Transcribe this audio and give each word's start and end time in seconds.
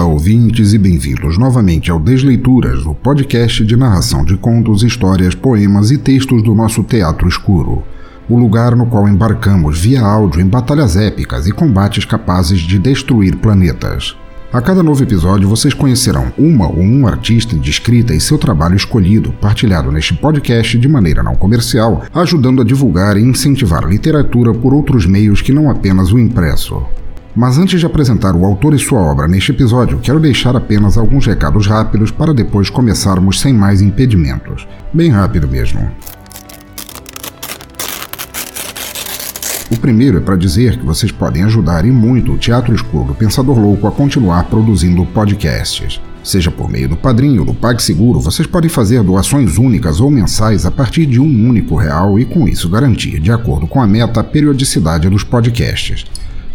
Olá, 0.00 0.08
ouvintes, 0.08 0.72
e 0.72 0.78
bem-vindos 0.78 1.36
novamente 1.36 1.90
ao 1.90 2.00
Desleituras, 2.00 2.86
o 2.86 2.94
podcast 2.94 3.62
de 3.62 3.76
narração 3.76 4.24
de 4.24 4.34
contos, 4.34 4.82
histórias, 4.82 5.34
poemas 5.34 5.90
e 5.90 5.98
textos 5.98 6.42
do 6.42 6.54
nosso 6.54 6.82
teatro 6.82 7.28
escuro. 7.28 7.82
O 8.26 8.38
lugar 8.38 8.74
no 8.74 8.86
qual 8.86 9.06
embarcamos 9.06 9.78
via 9.78 10.00
áudio 10.00 10.40
em 10.40 10.46
batalhas 10.46 10.96
épicas 10.96 11.46
e 11.46 11.52
combates 11.52 12.06
capazes 12.06 12.60
de 12.60 12.78
destruir 12.78 13.36
planetas. 13.36 14.16
A 14.50 14.62
cada 14.62 14.82
novo 14.82 15.02
episódio 15.02 15.46
vocês 15.46 15.74
conhecerão 15.74 16.32
uma 16.38 16.66
ou 16.66 16.80
um 16.80 17.06
artista 17.06 17.54
de 17.54 17.68
escrita 17.68 18.14
e 18.14 18.20
seu 18.22 18.38
trabalho 18.38 18.76
escolhido, 18.76 19.32
partilhado 19.32 19.92
neste 19.92 20.14
podcast 20.14 20.78
de 20.78 20.88
maneira 20.88 21.22
não 21.22 21.36
comercial, 21.36 22.04
ajudando 22.14 22.62
a 22.62 22.64
divulgar 22.64 23.18
e 23.18 23.22
incentivar 23.22 23.86
literatura 23.86 24.54
por 24.54 24.72
outros 24.72 25.04
meios 25.04 25.42
que 25.42 25.52
não 25.52 25.68
apenas 25.68 26.10
o 26.10 26.18
impresso. 26.18 26.82
Mas 27.34 27.58
antes 27.58 27.78
de 27.78 27.86
apresentar 27.86 28.34
o 28.34 28.44
autor 28.44 28.74
e 28.74 28.78
sua 28.78 29.00
obra 29.00 29.28
neste 29.28 29.52
episódio, 29.52 30.00
quero 30.00 30.18
deixar 30.18 30.56
apenas 30.56 30.98
alguns 30.98 31.26
recados 31.26 31.66
rápidos 31.66 32.10
para 32.10 32.34
depois 32.34 32.68
começarmos 32.68 33.40
sem 33.40 33.54
mais 33.54 33.80
impedimentos. 33.80 34.66
Bem 34.92 35.10
rápido 35.10 35.46
mesmo. 35.46 35.88
O 39.70 39.76
primeiro 39.76 40.18
é 40.18 40.20
para 40.20 40.34
dizer 40.34 40.76
que 40.76 40.84
vocês 40.84 41.12
podem 41.12 41.44
ajudar 41.44 41.84
e 41.84 41.92
muito 41.92 42.32
o 42.32 42.38
Teatro 42.38 42.74
Escuro 42.74 43.04
do 43.04 43.14
Pensador 43.14 43.56
Louco 43.56 43.86
a 43.86 43.92
continuar 43.92 44.44
produzindo 44.44 45.06
podcasts. 45.06 46.00
Seja 46.24 46.50
por 46.50 46.68
meio 46.68 46.88
do 46.88 46.96
padrinho 46.96 47.42
ou 47.42 47.46
do 47.46 47.54
PagSeguro, 47.54 48.18
vocês 48.18 48.48
podem 48.48 48.68
fazer 48.68 49.00
doações 49.04 49.56
únicas 49.56 50.00
ou 50.00 50.10
mensais 50.10 50.66
a 50.66 50.72
partir 50.72 51.06
de 51.06 51.20
um 51.20 51.48
único 51.48 51.76
real 51.76 52.18
e 52.18 52.24
com 52.24 52.48
isso 52.48 52.68
garantir, 52.68 53.20
de 53.20 53.30
acordo 53.30 53.68
com 53.68 53.80
a 53.80 53.86
meta, 53.86 54.18
a 54.18 54.24
periodicidade 54.24 55.08
dos 55.08 55.22
podcasts. 55.22 56.04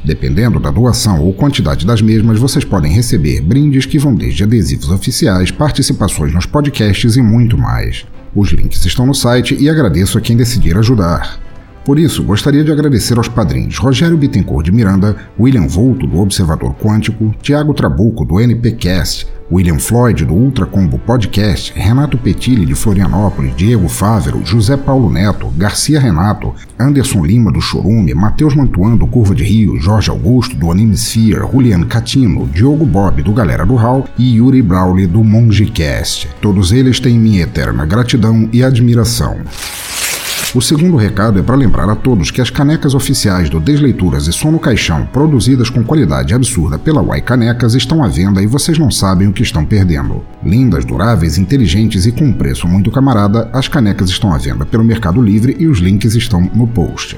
Dependendo 0.06 0.60
da 0.60 0.70
doação 0.70 1.20
ou 1.20 1.34
quantidade 1.34 1.84
das 1.84 2.00
mesmas, 2.00 2.38
vocês 2.38 2.64
podem 2.64 2.92
receber 2.92 3.42
brindes 3.42 3.88
que 3.88 3.98
vão 3.98 4.14
desde 4.14 4.44
adesivos 4.44 4.92
oficiais, 4.92 5.50
participações 5.50 6.32
nos 6.32 6.46
podcasts 6.46 7.18
e 7.18 7.22
muito 7.24 7.58
mais. 7.58 8.06
Os 8.36 8.50
links 8.52 8.86
estão 8.86 9.08
no 9.08 9.16
site 9.16 9.58
e 9.60 9.68
agradeço 9.68 10.16
a 10.18 10.22
quem 10.22 10.38
decidir 10.38 10.78
ajudar. 10.78 11.40
Por 11.84 11.98
isso, 11.98 12.24
gostaria 12.24 12.64
de 12.64 12.72
agradecer 12.72 13.18
aos 13.18 13.28
padrinhos 13.28 13.80
Rogério 13.80 14.18
Bittencourt 14.18 14.66
de 14.66 14.72
Miranda, 14.72 15.16
William 15.40 15.68
Volto, 15.68 16.06
do 16.06 16.20
Observador 16.20 16.76
Quântico, 16.76 17.34
Tiago 17.42 17.74
Trabuco, 17.74 18.24
do 18.26 18.40
NPcast, 18.40 19.28
William 19.52 19.78
Floyd, 19.78 20.26
do 20.26 20.34
Ultra 20.34 20.66
Combo 20.66 20.98
Podcast, 20.98 21.72
Renato 21.76 22.18
Petilli, 22.18 22.66
de 22.66 22.74
Florianópolis, 22.74 23.56
Diego 23.56 23.88
Fávero, 23.88 24.44
José 24.44 24.76
Paulo 24.76 25.10
Neto, 25.10 25.50
Garcia 25.56 26.00
Renato, 26.00 26.54
Anderson 26.80 27.24
Lima, 27.24 27.52
do 27.52 27.62
Chorume, 27.62 28.14
Matheus 28.14 28.56
Mantuan, 28.56 28.96
do 28.96 29.06
Curva 29.06 29.36
de 29.36 29.44
Rio, 29.44 29.80
Jorge 29.80 30.10
Augusto, 30.10 30.56
do 30.56 30.72
Animesphere, 30.72 31.48
Julian 31.52 31.84
Catino, 31.84 32.48
Diogo 32.48 32.86
Bob, 32.86 33.22
do 33.22 33.34
Galera 33.34 33.66
do 33.66 33.76
Hall 33.76 34.08
e 34.18 34.38
Yuri 34.38 34.62
Brawley, 34.62 35.06
do 35.06 35.24
Mongecast. 35.24 36.28
Todos 36.42 36.72
eles 36.72 37.00
têm 37.00 37.20
minha 37.20 37.44
eterna 37.44 37.86
gratidão 37.86 38.50
e 38.52 38.64
admiração. 38.64 39.38
O 40.56 40.62
segundo 40.62 40.96
recado 40.96 41.38
é 41.38 41.44
para 41.44 41.58
lembrar 41.58 41.90
a 41.90 41.96
todos 41.98 42.32
que 42.32 42.40
as 42.40 42.50
canecas 42.50 42.96
oficiais 42.96 43.50
do 43.50 43.60
Desleituras 43.60 44.26
e 44.26 44.32
Som 44.32 44.52
no 44.52 44.58
Caixão, 44.58 45.06
produzidas 45.06 45.70
com 45.70 45.84
qualidade 45.84 46.34
absurda 46.34 46.80
pela 46.80 47.02
Y 47.02 47.22
Canecas, 47.22 47.76
estão 47.76 48.02
à 48.02 48.08
venda 48.08 48.42
e 48.42 48.48
vocês 48.48 48.80
não 48.80 48.90
sabem 48.90 49.28
o 49.28 49.34
que 49.34 49.44
estão 49.44 49.66
perdendo. 49.66 50.24
Lindas, 50.42 50.86
duráveis, 50.86 51.38
inteligentes 51.38 52.06
e 52.06 52.12
com 52.14 52.24
um 52.24 52.32
preço 52.32 52.70
muito 52.70 52.90
camarada, 52.90 53.50
as 53.52 53.68
canecas 53.68 54.10
estão 54.10 54.34
à 54.34 54.38
venda 54.38 54.66
pelo 54.66 54.86
Mercado 54.86 55.22
Livre 55.22 55.58
e 55.60 55.68
os 55.68 55.80
links 55.80 56.16
estão 56.16 56.50
no 56.56 56.66
post. 56.66 57.18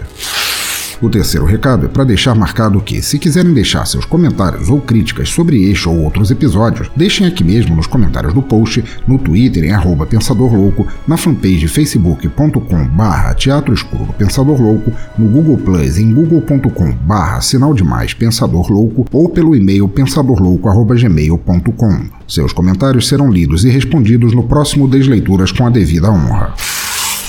O 0.99 1.09
terceiro 1.09 1.45
recado 1.45 1.85
é 1.85 1.89
para 1.89 2.03
deixar 2.03 2.33
marcado 2.33 2.81
que, 2.81 3.03
se 3.03 3.19
quiserem 3.19 3.53
deixar 3.53 3.85
seus 3.85 4.03
comentários 4.03 4.67
ou 4.67 4.81
críticas 4.81 5.29
sobre 5.29 5.69
este 5.69 5.87
ou 5.87 6.03
outros 6.03 6.31
episódios, 6.31 6.89
deixem 6.95 7.27
aqui 7.27 7.43
mesmo 7.43 7.75
nos 7.75 7.85
comentários 7.85 8.33
do 8.33 8.41
post, 8.41 8.83
no 9.07 9.19
Twitter 9.19 9.63
em 9.63 9.69
arroba 9.71 10.07
Pensador 10.07 10.55
Louco, 10.55 10.87
na 11.07 11.15
fanpage 11.15 11.67
facebook.com 11.67 12.87
barra 12.87 13.35
Teatro 13.35 13.75
Escuro 13.75 14.11
Pensador 14.13 14.59
Louco, 14.59 14.91
no 15.17 15.27
Google 15.27 15.57
Plus 15.57 15.99
em 15.99 16.11
google.com 16.11 16.91
barra 17.03 17.41
Sinal 17.41 17.75
Demais 17.75 18.15
Pensador 18.15 18.71
Louco 18.71 19.05
ou 19.11 19.29
pelo 19.29 19.55
e-mail 19.55 19.87
pensadorlouco.gmail.com. 19.87 22.05
Seus 22.27 22.51
comentários 22.51 23.07
serão 23.07 23.29
lidos 23.29 23.63
e 23.63 23.69
respondidos 23.69 24.33
no 24.33 24.41
próximo 24.43 24.87
Desleituras 24.87 25.51
com 25.51 25.67
a 25.67 25.69
devida 25.69 26.11
honra. 26.11 26.55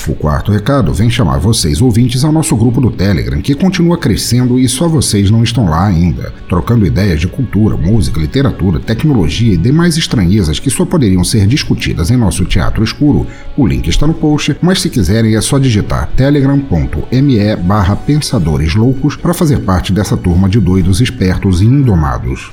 O 0.09 0.15
quarto 0.15 0.51
recado 0.51 0.91
vem 0.91 1.07
chamar 1.07 1.37
vocês 1.37 1.79
ouvintes 1.83 2.23
ao 2.23 2.31
nosso 2.31 2.55
grupo 2.57 2.81
do 2.81 2.89
Telegram, 2.89 3.39
que 3.39 3.53
continua 3.53 3.95
crescendo 3.95 4.59
e 4.59 4.67
só 4.67 4.87
vocês 4.87 5.29
não 5.29 5.43
estão 5.43 5.69
lá 5.69 5.85
ainda, 5.85 6.33
trocando 6.49 6.83
ideias 6.83 7.19
de 7.19 7.27
cultura, 7.27 7.77
música, 7.77 8.19
literatura, 8.19 8.79
tecnologia 8.79 9.53
e 9.53 9.57
demais 9.57 9.97
estranhezas 9.97 10.57
que 10.57 10.71
só 10.71 10.83
poderiam 10.83 11.23
ser 11.23 11.45
discutidas 11.45 12.09
em 12.09 12.17
nosso 12.17 12.43
teatro 12.43 12.83
escuro. 12.83 13.27
O 13.55 13.67
link 13.67 13.87
está 13.87 14.07
no 14.07 14.15
post, 14.15 14.57
mas 14.63 14.81
se 14.81 14.89
quiserem 14.89 15.35
é 15.35 15.41
só 15.41 15.59
digitar 15.59 16.09
telegram.me 16.15 17.55
barra 17.57 17.95
pensadores 17.95 18.73
loucos 18.73 19.15
para 19.15 19.35
fazer 19.35 19.59
parte 19.59 19.93
dessa 19.93 20.17
turma 20.17 20.49
de 20.49 20.59
doidos 20.59 21.01
espertos 21.01 21.61
e 21.61 21.65
indomados. 21.65 22.49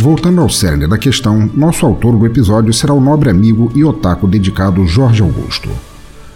Voltando 0.00 0.42
ao 0.42 0.50
cerne 0.50 0.86
da 0.86 0.98
questão, 0.98 1.50
nosso 1.54 1.86
autor 1.86 2.14
do 2.14 2.26
episódio 2.26 2.74
será 2.74 2.92
o 2.92 3.00
nobre 3.00 3.30
amigo 3.30 3.72
e 3.74 3.82
otaku 3.82 4.28
dedicado 4.28 4.86
Jorge 4.86 5.22
Augusto. 5.22 5.70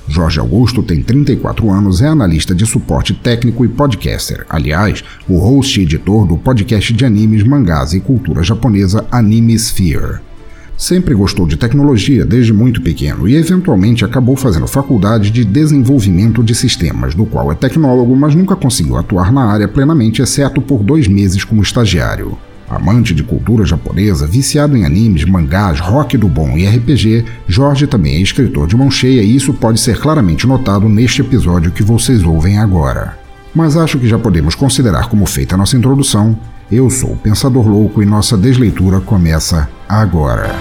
Jorge 0.08 0.40
Augusto 0.40 0.82
tem 0.82 1.02
34 1.02 1.70
anos, 1.70 2.00
é 2.00 2.08
analista 2.08 2.54
de 2.54 2.64
suporte 2.64 3.12
técnico 3.12 3.62
e 3.62 3.68
podcaster. 3.68 4.46
Aliás, 4.48 5.04
o 5.28 5.36
host 5.36 5.78
e 5.78 5.82
editor 5.82 6.26
do 6.26 6.38
podcast 6.38 6.94
de 6.94 7.04
animes, 7.04 7.42
mangás 7.42 7.92
e 7.92 8.00
cultura 8.00 8.42
japonesa 8.42 9.04
Anime 9.10 9.52
Sphere. 9.52 10.31
Sempre 10.76 11.14
gostou 11.14 11.46
de 11.46 11.56
tecnologia 11.56 12.24
desde 12.24 12.52
muito 12.52 12.80
pequeno 12.80 13.28
e 13.28 13.36
eventualmente 13.36 14.04
acabou 14.04 14.34
fazendo 14.36 14.66
faculdade 14.66 15.30
de 15.30 15.44
desenvolvimento 15.44 16.42
de 16.42 16.54
sistemas, 16.54 17.14
do 17.14 17.24
qual 17.24 17.52
é 17.52 17.54
tecnólogo, 17.54 18.16
mas 18.16 18.34
nunca 18.34 18.56
conseguiu 18.56 18.96
atuar 18.96 19.32
na 19.32 19.44
área 19.44 19.68
plenamente, 19.68 20.22
exceto 20.22 20.60
por 20.60 20.82
dois 20.82 21.06
meses 21.06 21.44
como 21.44 21.62
estagiário. 21.62 22.36
Amante 22.68 23.14
de 23.14 23.22
cultura 23.22 23.66
japonesa, 23.66 24.26
viciado 24.26 24.74
em 24.76 24.86
animes, 24.86 25.26
mangás, 25.26 25.78
rock 25.78 26.16
do 26.16 26.26
bom 26.26 26.56
e 26.56 26.66
RPG, 26.66 27.24
Jorge 27.46 27.86
também 27.86 28.14
é 28.14 28.20
escritor 28.20 28.66
de 28.66 28.74
mão 28.74 28.90
cheia 28.90 29.22
e 29.22 29.36
isso 29.36 29.52
pode 29.52 29.78
ser 29.78 29.98
claramente 29.98 30.46
notado 30.46 30.88
neste 30.88 31.20
episódio 31.20 31.70
que 31.70 31.82
vocês 31.82 32.24
ouvem 32.24 32.58
agora. 32.58 33.18
Mas 33.54 33.76
acho 33.76 33.98
que 33.98 34.08
já 34.08 34.18
podemos 34.18 34.54
considerar 34.54 35.10
como 35.10 35.26
feita 35.26 35.54
a 35.54 35.58
nossa 35.58 35.76
introdução. 35.76 36.34
Eu 36.74 36.88
sou 36.88 37.12
o 37.12 37.16
Pensador 37.18 37.68
Louco 37.68 38.02
e 38.02 38.06
nossa 38.06 38.34
desleitura 38.34 38.98
começa 38.98 39.68
agora. 39.86 40.58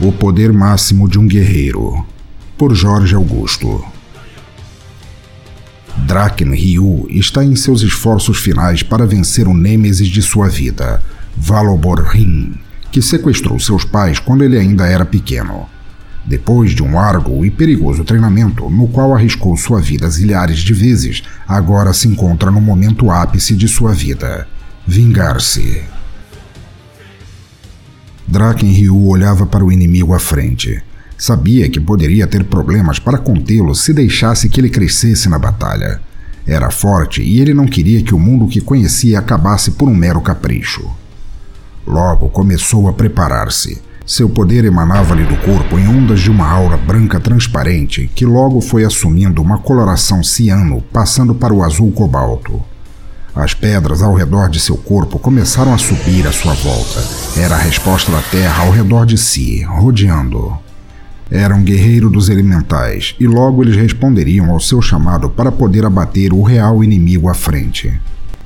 O 0.00 0.10
Poder 0.10 0.52
Máximo 0.52 1.08
de 1.08 1.16
um 1.16 1.28
Guerreiro, 1.28 2.04
por 2.56 2.74
Jorge 2.74 3.14
Augusto. 3.14 3.97
Draken 6.08 6.54
Ryu 6.54 7.06
está 7.10 7.44
em 7.44 7.54
seus 7.54 7.82
esforços 7.82 8.38
finais 8.38 8.82
para 8.82 9.04
vencer 9.04 9.46
o 9.46 9.52
nêmesis 9.52 10.08
de 10.08 10.22
sua 10.22 10.48
vida, 10.48 11.02
Valobor 11.36 12.02
Rin, 12.02 12.54
que 12.90 13.02
sequestrou 13.02 13.60
seus 13.60 13.84
pais 13.84 14.18
quando 14.18 14.42
ele 14.42 14.56
ainda 14.58 14.86
era 14.86 15.04
pequeno. 15.04 15.68
Depois 16.24 16.70
de 16.70 16.82
um 16.82 16.98
árduo 16.98 17.44
e 17.44 17.50
perigoso 17.50 18.04
treinamento, 18.04 18.70
no 18.70 18.88
qual 18.88 19.14
arriscou 19.14 19.54
sua 19.54 19.82
vida 19.82 20.08
zilhares 20.08 20.60
de 20.60 20.72
vezes, 20.72 21.22
agora 21.46 21.92
se 21.92 22.08
encontra 22.08 22.50
no 22.50 22.60
momento 22.60 23.10
ápice 23.10 23.54
de 23.54 23.68
sua 23.68 23.92
vida: 23.92 24.48
vingar-se. 24.86 25.82
Draken 28.26 28.72
Ryu 28.72 29.08
olhava 29.08 29.44
para 29.44 29.62
o 29.62 29.70
inimigo 29.70 30.14
à 30.14 30.18
frente. 30.18 30.82
Sabia 31.18 31.68
que 31.68 31.80
poderia 31.80 32.28
ter 32.28 32.44
problemas 32.44 33.00
para 33.00 33.18
contê-lo 33.18 33.74
se 33.74 33.92
deixasse 33.92 34.48
que 34.48 34.60
ele 34.60 34.70
crescesse 34.70 35.28
na 35.28 35.36
batalha. 35.36 36.00
Era 36.46 36.70
forte 36.70 37.20
e 37.20 37.40
ele 37.40 37.52
não 37.52 37.66
queria 37.66 38.00
que 38.04 38.14
o 38.14 38.18
mundo 38.20 38.46
que 38.46 38.60
conhecia 38.60 39.18
acabasse 39.18 39.72
por 39.72 39.88
um 39.88 39.94
mero 39.94 40.20
capricho. 40.20 40.88
Logo 41.84 42.28
começou 42.28 42.88
a 42.88 42.92
preparar-se. 42.92 43.82
Seu 44.06 44.28
poder 44.28 44.64
emanava-lhe 44.64 45.24
do 45.24 45.36
corpo 45.38 45.76
em 45.76 45.88
ondas 45.88 46.20
de 46.20 46.30
uma 46.30 46.48
aura 46.48 46.76
branca 46.76 47.18
transparente 47.18 48.08
que 48.14 48.24
logo 48.24 48.60
foi 48.60 48.84
assumindo 48.84 49.42
uma 49.42 49.58
coloração 49.58 50.22
ciano, 50.22 50.82
passando 50.92 51.34
para 51.34 51.52
o 51.52 51.64
azul 51.64 51.90
cobalto. 51.90 52.62
As 53.34 53.54
pedras 53.54 54.02
ao 54.02 54.14
redor 54.14 54.48
de 54.48 54.60
seu 54.60 54.76
corpo 54.76 55.18
começaram 55.18 55.74
a 55.74 55.78
subir 55.78 56.26
à 56.26 56.32
sua 56.32 56.54
volta. 56.54 57.04
Era 57.36 57.56
a 57.56 57.58
resposta 57.58 58.12
da 58.12 58.22
terra 58.22 58.64
ao 58.64 58.70
redor 58.70 59.04
de 59.04 59.18
si, 59.18 59.62
rodeando. 59.64 60.67
Era 61.30 61.54
um 61.54 61.62
guerreiro 61.62 62.08
dos 62.08 62.30
elementais, 62.30 63.14
e 63.20 63.26
logo 63.26 63.62
eles 63.62 63.76
responderiam 63.76 64.50
ao 64.50 64.58
seu 64.58 64.80
chamado 64.80 65.28
para 65.28 65.52
poder 65.52 65.84
abater 65.84 66.32
o 66.32 66.42
real 66.42 66.82
inimigo 66.82 67.28
à 67.28 67.34
frente. 67.34 67.92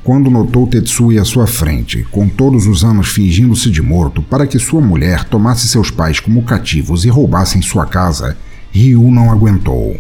Quando 0.03 0.29
notou 0.29 0.67
Tetsuya 0.67 1.23
à 1.23 1.25
sua 1.25 1.47
frente, 1.47 2.05
com 2.11 2.29
todos 2.29 2.67
os 2.67 2.83
anos 2.83 3.09
fingindo-se 3.09 3.71
de 3.71 3.81
morto 3.81 4.21
para 4.21 4.49
que 4.49 4.59
sua 4.59 4.81
mulher 4.81 5.23
tomasse 5.25 5.69
seus 5.69 5.93
pais 5.93 6.19
como 6.19 6.43
cativos 6.43 7.05
e 7.05 7.09
roubassem 7.09 7.63
sua 7.63 7.87
casa, 7.87 8.37
Ryu 8.73 9.13
não 9.13 9.31
aguentou. 9.31 9.97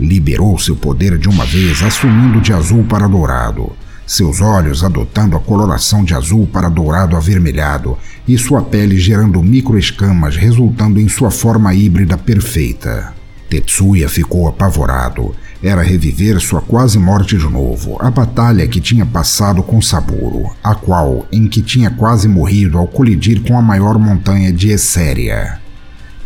Liberou 0.00 0.58
seu 0.58 0.74
poder 0.74 1.18
de 1.18 1.28
uma 1.28 1.44
vez, 1.44 1.82
assumindo 1.82 2.40
de 2.40 2.54
azul 2.54 2.84
para 2.84 3.06
dourado 3.06 3.70
seus 4.06 4.40
olhos 4.40 4.84
adotando 4.84 5.36
a 5.36 5.40
coloração 5.40 6.04
de 6.04 6.14
azul 6.14 6.46
para 6.46 6.68
dourado 6.68 7.16
avermelhado 7.16 7.96
e 8.28 8.36
sua 8.36 8.62
pele 8.62 8.98
gerando 8.98 9.42
microescamas, 9.42 10.36
resultando 10.36 11.00
em 11.00 11.08
sua 11.08 11.30
forma 11.30 11.74
híbrida 11.74 12.18
perfeita. 12.18 13.14
Tetsuya 13.48 14.08
ficou 14.08 14.48
apavorado. 14.48 15.34
Era 15.62 15.82
reviver 15.82 16.38
sua 16.40 16.60
quase 16.60 16.98
morte 16.98 17.38
de 17.38 17.44
novo, 17.44 17.96
a 18.00 18.10
batalha 18.10 18.66
que 18.68 18.80
tinha 18.80 19.06
passado 19.06 19.62
com 19.62 19.80
Saburo, 19.80 20.50
a 20.62 20.74
qual 20.74 21.26
em 21.32 21.48
que 21.48 21.62
tinha 21.62 21.90
quase 21.90 22.28
morrido 22.28 22.76
ao 22.76 22.86
colidir 22.86 23.40
com 23.42 23.56
a 23.56 23.62
maior 23.62 23.98
montanha 23.98 24.52
de 24.52 24.68
Esséria. 24.70 25.58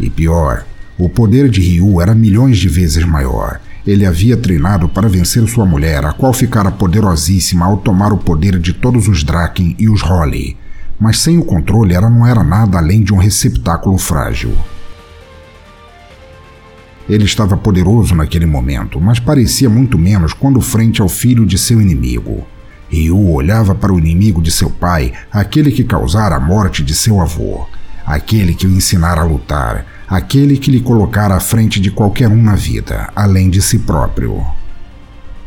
E 0.01 0.11
pior, 0.11 0.65
o 0.99 1.09
poder 1.09 1.49
de 1.49 1.61
Ryu 1.61 2.01
era 2.01 2.15
milhões 2.15 2.59
de 2.59 2.69
vezes 2.69 3.05
maior, 3.05 3.61
ele 3.89 4.05
havia 4.05 4.37
treinado 4.37 4.87
para 4.87 5.09
vencer 5.09 5.49
sua 5.49 5.65
mulher, 5.65 6.05
a 6.05 6.13
qual 6.13 6.31
ficara 6.35 6.71
poderosíssima 6.71 7.65
ao 7.65 7.79
tomar 7.79 8.13
o 8.13 8.19
poder 8.19 8.59
de 8.59 8.75
todos 8.75 9.09
os 9.09 9.25
Draken 9.25 9.75
e 9.79 9.89
os 9.89 10.03
Holly. 10.03 10.59
Mas 11.01 11.21
sem 11.21 11.39
o 11.39 11.43
controle, 11.43 11.95
ela 11.95 12.11
não 12.11 12.27
era 12.27 12.45
nada 12.45 12.77
além 12.77 13.03
de 13.03 13.15
um 13.15 13.17
receptáculo 13.17 13.97
frágil. 13.97 14.55
Ele 17.09 17.25
estava 17.25 17.57
poderoso 17.57 18.15
naquele 18.15 18.45
momento, 18.45 19.01
mas 19.01 19.19
parecia 19.19 19.71
muito 19.71 19.97
menos 19.97 20.35
quando 20.35 20.61
frente 20.61 21.01
ao 21.01 21.09
filho 21.09 21.47
de 21.47 21.57
seu 21.57 21.81
inimigo. 21.81 22.47
Ryu 22.91 23.33
olhava 23.33 23.75
para 23.75 23.95
o 23.95 23.99
inimigo 23.99 24.43
de 24.43 24.51
seu 24.51 24.69
pai, 24.69 25.15
aquele 25.33 25.73
que 25.73 25.83
causara 25.83 26.37
a 26.37 26.41
morte 26.41 26.83
de 26.83 26.95
seu 26.95 27.23
avô, 27.23 27.67
aquele 28.05 28.53
que 28.53 28.67
o 28.67 28.71
ensinara 28.71 29.23
a 29.23 29.25
lutar, 29.25 29.87
aquele 30.09 30.57
que 30.57 30.71
lhe 30.71 30.81
colocara 30.81 31.35
à 31.35 31.41
frente 31.41 31.81
de 31.81 31.91
qualquer 31.91 32.29
um 32.29 32.43
na 32.43 32.55
vida, 32.55 33.11
além 33.15 33.51
de 33.51 33.61
si 33.61 33.81
próprio. 33.81 34.43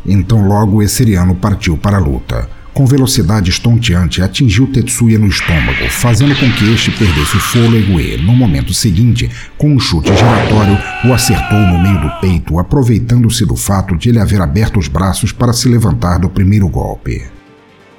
Então 0.06 0.48
logo 0.48 0.78
o 0.78 0.84
Esseriano 0.84 1.36
partiu 1.36 1.78
para 1.78 1.98
a 1.98 2.00
luta. 2.00 2.50
Com 2.74 2.86
velocidade 2.86 3.50
estonteante, 3.50 4.22
atingiu 4.22 4.66
Tetsuya 4.66 5.20
no 5.20 5.28
estômago, 5.28 5.90
fazendo 5.90 6.34
com 6.36 6.50
que 6.54 6.74
este 6.74 6.90
perdesse 6.92 7.36
o 7.36 7.40
fôlego 7.40 8.00
e, 8.00 8.16
no 8.16 8.34
momento 8.34 8.74
seguinte, 8.74 9.30
com 9.58 9.74
um 9.74 9.80
chute 9.80 10.08
giratório, 10.16 10.78
o 11.04 11.14
acertou 11.14 11.60
no 11.60 11.82
meio 11.82 12.00
do 12.00 12.10
peito, 12.22 12.58
aproveitando-se 12.58 13.46
do 13.46 13.58
fato 13.58 13.98
de 13.98 14.08
ele 14.08 14.20
haver 14.20 14.40
aberto 14.40 14.80
os 14.80 14.88
braços 14.88 15.34
para 15.34 15.52
se 15.52 15.68
levantar 15.68 16.18
do 16.18 16.30
primeiro 16.30 16.70
golpe. 16.70 17.22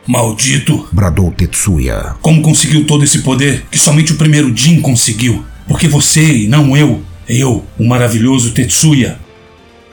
Maldito! 0.06 0.88
bradou 0.90 1.30
Tetsuya. 1.30 2.16
Como 2.22 2.40
conseguiu 2.40 2.86
todo 2.86 3.04
esse 3.04 3.18
poder 3.18 3.66
que 3.70 3.78
somente 3.78 4.12
o 4.12 4.16
primeiro 4.16 4.56
Jin 4.56 4.80
conseguiu? 4.80 5.44
Porque 5.72 5.88
você 5.88 6.44
e 6.44 6.48
não 6.48 6.76
eu, 6.76 7.02
eu, 7.26 7.64
o 7.78 7.88
maravilhoso 7.88 8.52
Tetsuya. 8.52 9.18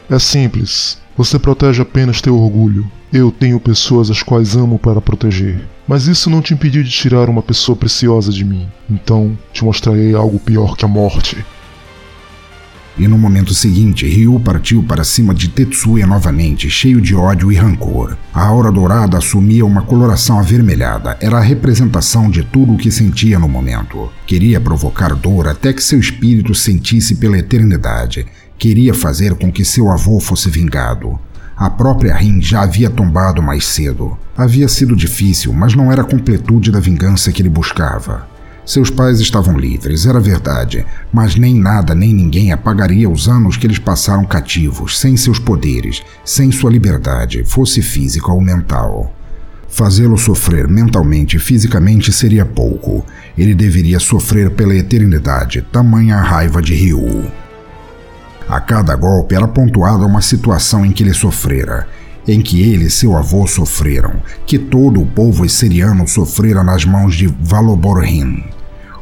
É 0.10 0.20
simples. 0.20 0.98
Você 1.16 1.40
protege 1.40 1.82
apenas 1.82 2.20
teu 2.20 2.38
orgulho. 2.38 2.86
Eu 3.14 3.32
tenho 3.32 3.62
pessoas 3.62 4.12
as 4.12 4.22
quais 4.22 4.58
amo 4.58 4.78
para 4.78 5.00
proteger. 5.00 5.66
Mas 5.88 6.06
isso 6.06 6.30
não 6.30 6.42
te 6.42 6.54
impediu 6.54 6.84
de 6.84 6.90
tirar 6.90 7.30
uma 7.30 7.42
pessoa 7.42 7.78
preciosa 7.78 8.30
de 8.30 8.44
mim. 8.44 8.68
Então, 8.90 9.38
te 9.54 9.64
mostrarei 9.64 10.14
algo 10.14 10.38
pior 10.38 10.76
que 10.76 10.84
a 10.84 10.88
morte 10.88 11.38
e 13.00 13.08
no 13.08 13.18
momento 13.18 13.54
seguinte 13.54 14.06
Ryu 14.06 14.40
partiu 14.42 14.84
para 14.84 15.06
cima 15.06 15.34
de 15.34 15.48
Tetsuya 15.48 16.06
novamente, 16.06 16.70
cheio 16.70 17.00
de 17.00 17.16
ódio 17.16 17.50
e 17.52 17.56
rancor. 17.56 18.18
A 18.34 18.46
aura 18.46 18.70
dourada 18.72 19.18
assumia 19.18 19.66
uma 19.66 19.82
coloração 19.82 20.38
avermelhada, 20.38 21.18
era 21.22 21.38
a 21.38 21.42
representação 21.42 22.30
de 22.30 22.44
tudo 22.44 22.74
o 22.74 22.78
que 22.78 22.92
sentia 22.92 23.40
no 23.40 23.48
momento. 23.48 24.10
Queria 24.28 24.60
provocar 24.60 25.16
dor 25.16 25.48
até 25.48 25.72
que 25.72 25.82
seu 25.82 26.00
espírito 26.00 26.54
sentisse 26.54 27.16
pela 27.16 27.38
eternidade. 27.38 28.28
Queria 28.58 28.94
fazer 28.94 29.36
com 29.36 29.50
que 29.50 29.64
seu 29.64 29.90
avô 29.90 30.20
fosse 30.20 30.50
vingado. 30.50 31.18
A 31.60 31.70
própria 31.70 32.16
Rin 32.16 32.42
já 32.42 32.62
havia 32.62 32.90
tombado 32.90 33.42
mais 33.42 33.66
cedo. 33.66 34.18
Havia 34.38 34.70
sido 34.70 34.96
difícil, 34.96 35.52
mas 35.52 35.76
não 35.76 35.92
era 35.92 36.04
a 36.04 36.06
completude 36.06 36.72
da 36.72 36.80
vingança 36.80 37.34
que 37.34 37.42
ele 37.42 37.50
buscava. 37.50 38.29
Seus 38.70 38.92
pais 38.92 39.20
estavam 39.20 39.58
livres, 39.58 40.06
era 40.06 40.20
verdade, 40.20 40.86
mas 41.12 41.36
nem 41.36 41.56
nada 41.56 41.96
nem 41.96 42.14
ninguém 42.14 42.52
apagaria 42.52 43.10
os 43.10 43.28
anos 43.28 43.58
que 43.58 43.66
eles 43.66 43.80
passaram 43.80 44.24
cativos, 44.24 45.00
sem 45.00 45.18
seus 45.18 45.40
poderes, 45.40 46.04
sem 46.24 46.52
sua 46.52 46.70
liberdade, 46.70 47.44
fosse 47.44 47.82
física 47.82 48.32
ou 48.32 48.40
mental. 48.40 49.12
Fazê-lo 49.68 50.20
sofrer 50.20 50.68
mentalmente 50.68 51.38
e 51.38 51.40
fisicamente 51.40 52.14
seria 52.14 52.46
pouco. 52.46 53.04
Ele 53.36 53.56
deveria 53.56 54.00
sofrer 54.00 54.52
pela 54.52 54.76
eternidade, 54.76 55.66
tamanha 55.72 56.18
a 56.18 56.22
raiva 56.22 56.62
de 56.62 56.76
Ryu. 56.76 57.26
A 58.48 58.62
cada 58.62 58.96
golpe 58.96 59.34
era 59.34 59.48
pontuada 59.48 60.06
uma 60.06 60.22
situação 60.22 60.86
em 60.86 60.92
que 60.92 61.02
ele 61.02 61.16
sofrera, 61.16 61.88
em 62.28 62.40
que 62.40 62.62
ele 62.62 62.86
e 62.86 62.92
seu 62.92 63.18
avô 63.18 63.48
sofreram, 63.48 64.22
que 64.46 64.60
todo 64.60 65.02
o 65.02 65.08
povo 65.08 65.44
esseriano 65.44 66.08
sofrera 66.08 66.64
nas 66.64 66.86
mãos 66.86 67.16
de 67.16 67.26
Valoborhin. 67.26 68.59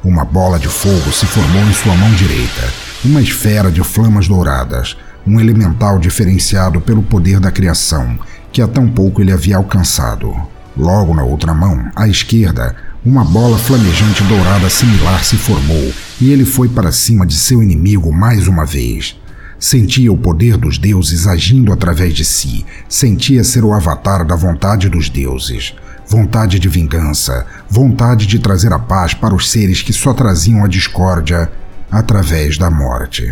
Uma 0.08 0.24
bola 0.24 0.58
de 0.58 0.70
fogo 0.70 1.12
se 1.12 1.26
formou 1.26 1.62
em 1.64 1.74
sua 1.74 1.94
mão 1.94 2.10
direita, 2.14 2.74
uma 3.04 3.22
esfera 3.22 3.70
de 3.70 3.84
flamas 3.84 4.26
douradas, 4.26 4.96
um 5.28 5.38
elemental 5.38 6.00
diferenciado 6.00 6.80
pelo 6.80 7.04
poder 7.04 7.42
da 7.42 7.52
criação, 7.52 8.18
que 8.50 8.62
há 8.62 8.68
tão 8.70 8.88
pouco 8.88 9.22
ele 9.22 9.34
havia 9.34 9.58
alcançado. 9.58 10.34
Logo 10.78 11.14
na 11.14 11.26
outra 11.26 11.54
mão, 11.54 11.92
à 11.94 12.08
esquerda, 12.08 12.74
uma 13.06 13.26
bola 13.26 13.58
flamejante 13.58 14.24
dourada 14.24 14.70
similar 14.70 15.26
se 15.26 15.36
formou 15.36 15.92
e 16.22 16.32
ele 16.32 16.46
foi 16.46 16.70
para 16.70 16.94
cima 16.94 17.26
de 17.26 17.36
seu 17.36 17.62
inimigo 17.62 18.10
mais 18.10 18.48
uma 18.48 18.66
vez. 18.66 19.20
Sentia 19.60 20.10
o 20.10 20.18
poder 20.18 20.56
dos 20.56 20.78
deuses 20.78 21.28
agindo 21.28 21.74
através 21.74 22.14
de 22.14 22.24
si, 22.24 22.66
sentia 22.88 23.44
ser 23.44 23.66
o 23.66 23.74
avatar 23.74 24.26
da 24.26 24.38
vontade 24.38 24.88
dos 24.88 25.10
deuses. 25.10 25.76
Vontade 26.10 26.58
de 26.58 26.70
vingança, 26.70 27.46
vontade 27.70 28.26
de 28.26 28.40
trazer 28.40 28.72
a 28.72 28.80
paz 28.80 29.14
para 29.14 29.36
os 29.36 29.52
seres 29.52 29.82
que 29.82 29.92
só 29.92 30.14
traziam 30.14 30.64
a 30.64 30.68
discórdia 30.68 31.52
através 31.92 32.58
da 32.58 32.72
morte. 32.72 33.30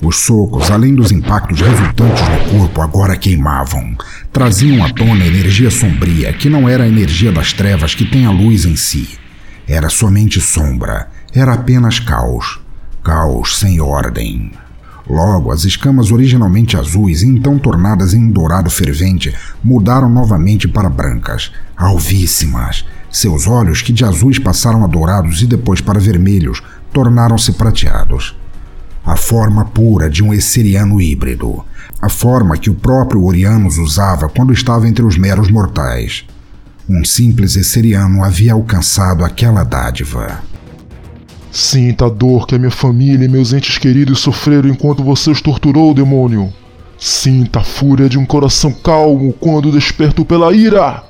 Os 0.00 0.16
socos, 0.16 0.70
além 0.70 0.94
dos 0.94 1.10
impactos 1.10 1.60
resultantes 1.60 2.22
no 2.22 2.58
corpo, 2.58 2.80
agora 2.80 3.16
queimavam. 3.16 3.96
Traziam 4.32 4.84
à 4.84 4.92
tona 4.92 5.26
energia 5.26 5.72
sombria, 5.72 6.32
que 6.32 6.48
não 6.48 6.68
era 6.68 6.84
a 6.84 6.88
energia 6.88 7.32
das 7.32 7.52
trevas 7.52 7.96
que 7.96 8.04
tem 8.04 8.24
a 8.24 8.30
luz 8.30 8.64
em 8.64 8.76
si. 8.76 9.18
Era 9.66 9.88
somente 9.88 10.40
sombra, 10.40 11.08
era 11.34 11.54
apenas 11.54 11.98
caos. 11.98 12.60
Caos 13.02 13.58
sem 13.58 13.80
ordem. 13.80 14.52
Logo, 15.08 15.50
as 15.50 15.64
escamas 15.64 16.12
originalmente 16.12 16.76
azuis 16.76 17.22
então 17.22 17.58
tornadas 17.58 18.12
em 18.12 18.28
dourado 18.30 18.68
fervente 18.68 19.34
mudaram 19.64 20.08
novamente 20.08 20.68
para 20.68 20.90
brancas, 20.90 21.50
alvíssimas. 21.76 22.84
Seus 23.10 23.46
olhos, 23.46 23.80
que 23.80 23.92
de 23.92 24.04
azuis 24.04 24.38
passaram 24.38 24.84
a 24.84 24.86
dourados 24.86 25.40
e 25.40 25.46
depois 25.46 25.80
para 25.80 25.98
vermelhos, 25.98 26.62
tornaram-se 26.92 27.52
prateados 27.52 28.36
a 29.08 29.16
forma 29.16 29.64
pura 29.64 30.10
de 30.10 30.22
um 30.22 30.34
esseriano 30.34 31.00
híbrido, 31.00 31.64
a 32.00 32.10
forma 32.10 32.58
que 32.58 32.68
o 32.68 32.74
próprio 32.74 33.24
Orianos 33.24 33.78
usava 33.78 34.28
quando 34.28 34.52
estava 34.52 34.86
entre 34.86 35.02
os 35.02 35.16
meros 35.16 35.50
mortais. 35.50 36.26
Um 36.86 37.02
simples 37.02 37.56
esseriano 37.56 38.22
havia 38.22 38.52
alcançado 38.52 39.24
aquela 39.24 39.64
dádiva. 39.64 40.42
Sinta 41.50 42.06
a 42.06 42.08
dor 42.08 42.46
que 42.46 42.54
a 42.54 42.58
minha 42.58 42.70
família 42.70 43.24
e 43.24 43.28
meus 43.28 43.52
entes 43.52 43.78
queridos 43.78 44.20
sofreram 44.20 44.68
enquanto 44.68 45.02
você 45.02 45.30
os 45.30 45.40
torturou, 45.40 45.94
demônio. 45.94 46.52
Sinta 46.98 47.60
a 47.60 47.64
fúria 47.64 48.08
de 48.08 48.18
um 48.18 48.26
coração 48.26 48.72
calmo 48.72 49.32
quando 49.32 49.72
desperto 49.72 50.24
pela 50.24 50.52
ira. 50.52 51.02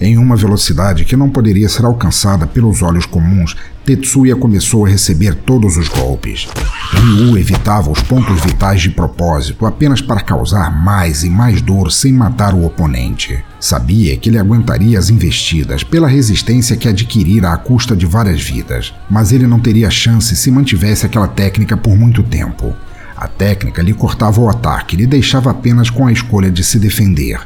Em 0.00 0.16
uma 0.16 0.34
velocidade 0.34 1.04
que 1.04 1.14
não 1.14 1.28
poderia 1.28 1.68
ser 1.68 1.84
alcançada 1.84 2.46
pelos 2.46 2.82
olhos 2.82 3.04
comuns, 3.04 3.54
Tetsuya 3.90 4.36
começou 4.36 4.86
a 4.86 4.88
receber 4.88 5.34
todos 5.34 5.76
os 5.76 5.88
golpes. 5.88 6.46
Ryu 6.92 7.36
evitava 7.36 7.90
os 7.90 8.00
pontos 8.00 8.40
vitais 8.40 8.82
de 8.82 8.90
propósito 8.90 9.66
apenas 9.66 10.00
para 10.00 10.20
causar 10.20 10.70
mais 10.70 11.24
e 11.24 11.28
mais 11.28 11.60
dor 11.60 11.90
sem 11.90 12.12
matar 12.12 12.54
o 12.54 12.64
oponente. 12.64 13.42
Sabia 13.58 14.16
que 14.16 14.28
ele 14.28 14.38
aguentaria 14.38 14.96
as 14.96 15.10
investidas 15.10 15.82
pela 15.82 16.06
resistência 16.06 16.76
que 16.76 16.88
adquirira 16.88 17.50
à 17.50 17.56
custa 17.56 17.96
de 17.96 18.06
várias 18.06 18.40
vidas, 18.40 18.94
mas 19.10 19.32
ele 19.32 19.48
não 19.48 19.58
teria 19.58 19.90
chance 19.90 20.36
se 20.36 20.52
mantivesse 20.52 21.04
aquela 21.04 21.26
técnica 21.26 21.76
por 21.76 21.96
muito 21.96 22.22
tempo. 22.22 22.72
A 23.16 23.26
técnica 23.26 23.82
lhe 23.82 23.92
cortava 23.92 24.40
o 24.40 24.48
ataque 24.48 24.94
e 24.94 24.98
lhe 24.98 25.06
deixava 25.06 25.50
apenas 25.50 25.90
com 25.90 26.06
a 26.06 26.12
escolha 26.12 26.48
de 26.48 26.62
se 26.62 26.78
defender 26.78 27.40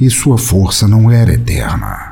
e 0.00 0.08
sua 0.08 0.38
força 0.38 0.86
não 0.86 1.10
era 1.10 1.34
eterna. 1.34 2.07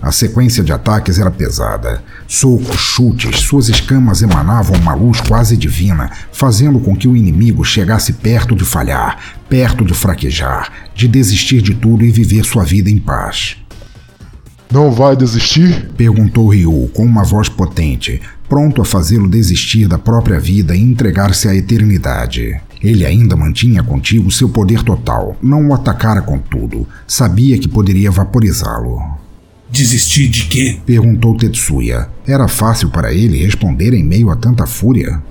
A 0.00 0.12
sequência 0.12 0.62
de 0.62 0.72
ataques 0.72 1.18
era 1.18 1.30
pesada. 1.30 2.02
Socos, 2.26 2.78
chutes, 2.78 3.40
suas 3.40 3.68
escamas 3.68 4.22
emanavam 4.22 4.76
uma 4.76 4.94
luz 4.94 5.20
quase 5.20 5.56
divina, 5.56 6.10
fazendo 6.32 6.78
com 6.78 6.94
que 6.94 7.08
o 7.08 7.16
inimigo 7.16 7.64
chegasse 7.64 8.12
perto 8.12 8.54
de 8.54 8.64
falhar, 8.64 9.18
perto 9.48 9.84
de 9.84 9.92
fraquejar, 9.94 10.72
de 10.94 11.08
desistir 11.08 11.60
de 11.60 11.74
tudo 11.74 12.04
e 12.04 12.12
viver 12.12 12.44
sua 12.44 12.64
vida 12.64 12.88
em 12.88 12.98
paz. 12.98 13.56
Não 14.70 14.92
vai 14.92 15.16
desistir? 15.16 15.90
perguntou 15.96 16.48
Ryu 16.48 16.90
com 16.94 17.04
uma 17.04 17.24
voz 17.24 17.48
potente, 17.48 18.20
pronto 18.48 18.80
a 18.80 18.84
fazê-lo 18.84 19.28
desistir 19.28 19.88
da 19.88 19.98
própria 19.98 20.38
vida 20.38 20.76
e 20.76 20.80
entregar-se 20.80 21.48
à 21.48 21.56
eternidade. 21.56 22.60
Ele 22.80 23.04
ainda 23.04 23.34
mantinha 23.34 23.82
contigo 23.82 24.30
seu 24.30 24.48
poder 24.48 24.84
total, 24.84 25.36
não 25.42 25.68
o 25.68 25.74
atacara 25.74 26.22
com 26.22 26.38
tudo. 26.38 26.86
Sabia 27.06 27.58
que 27.58 27.66
poderia 27.66 28.10
vaporizá-lo. 28.10 29.27
Desistir 29.70 30.28
de 30.28 30.46
quê? 30.46 30.78
Perguntou 30.84 31.36
Tetsuya. 31.36 32.08
Era 32.26 32.48
fácil 32.48 32.88
para 32.88 33.12
ele 33.12 33.38
responder 33.38 33.92
em 33.92 34.02
meio 34.02 34.30
a 34.30 34.36
tanta 34.36 34.66
fúria. 34.66 35.22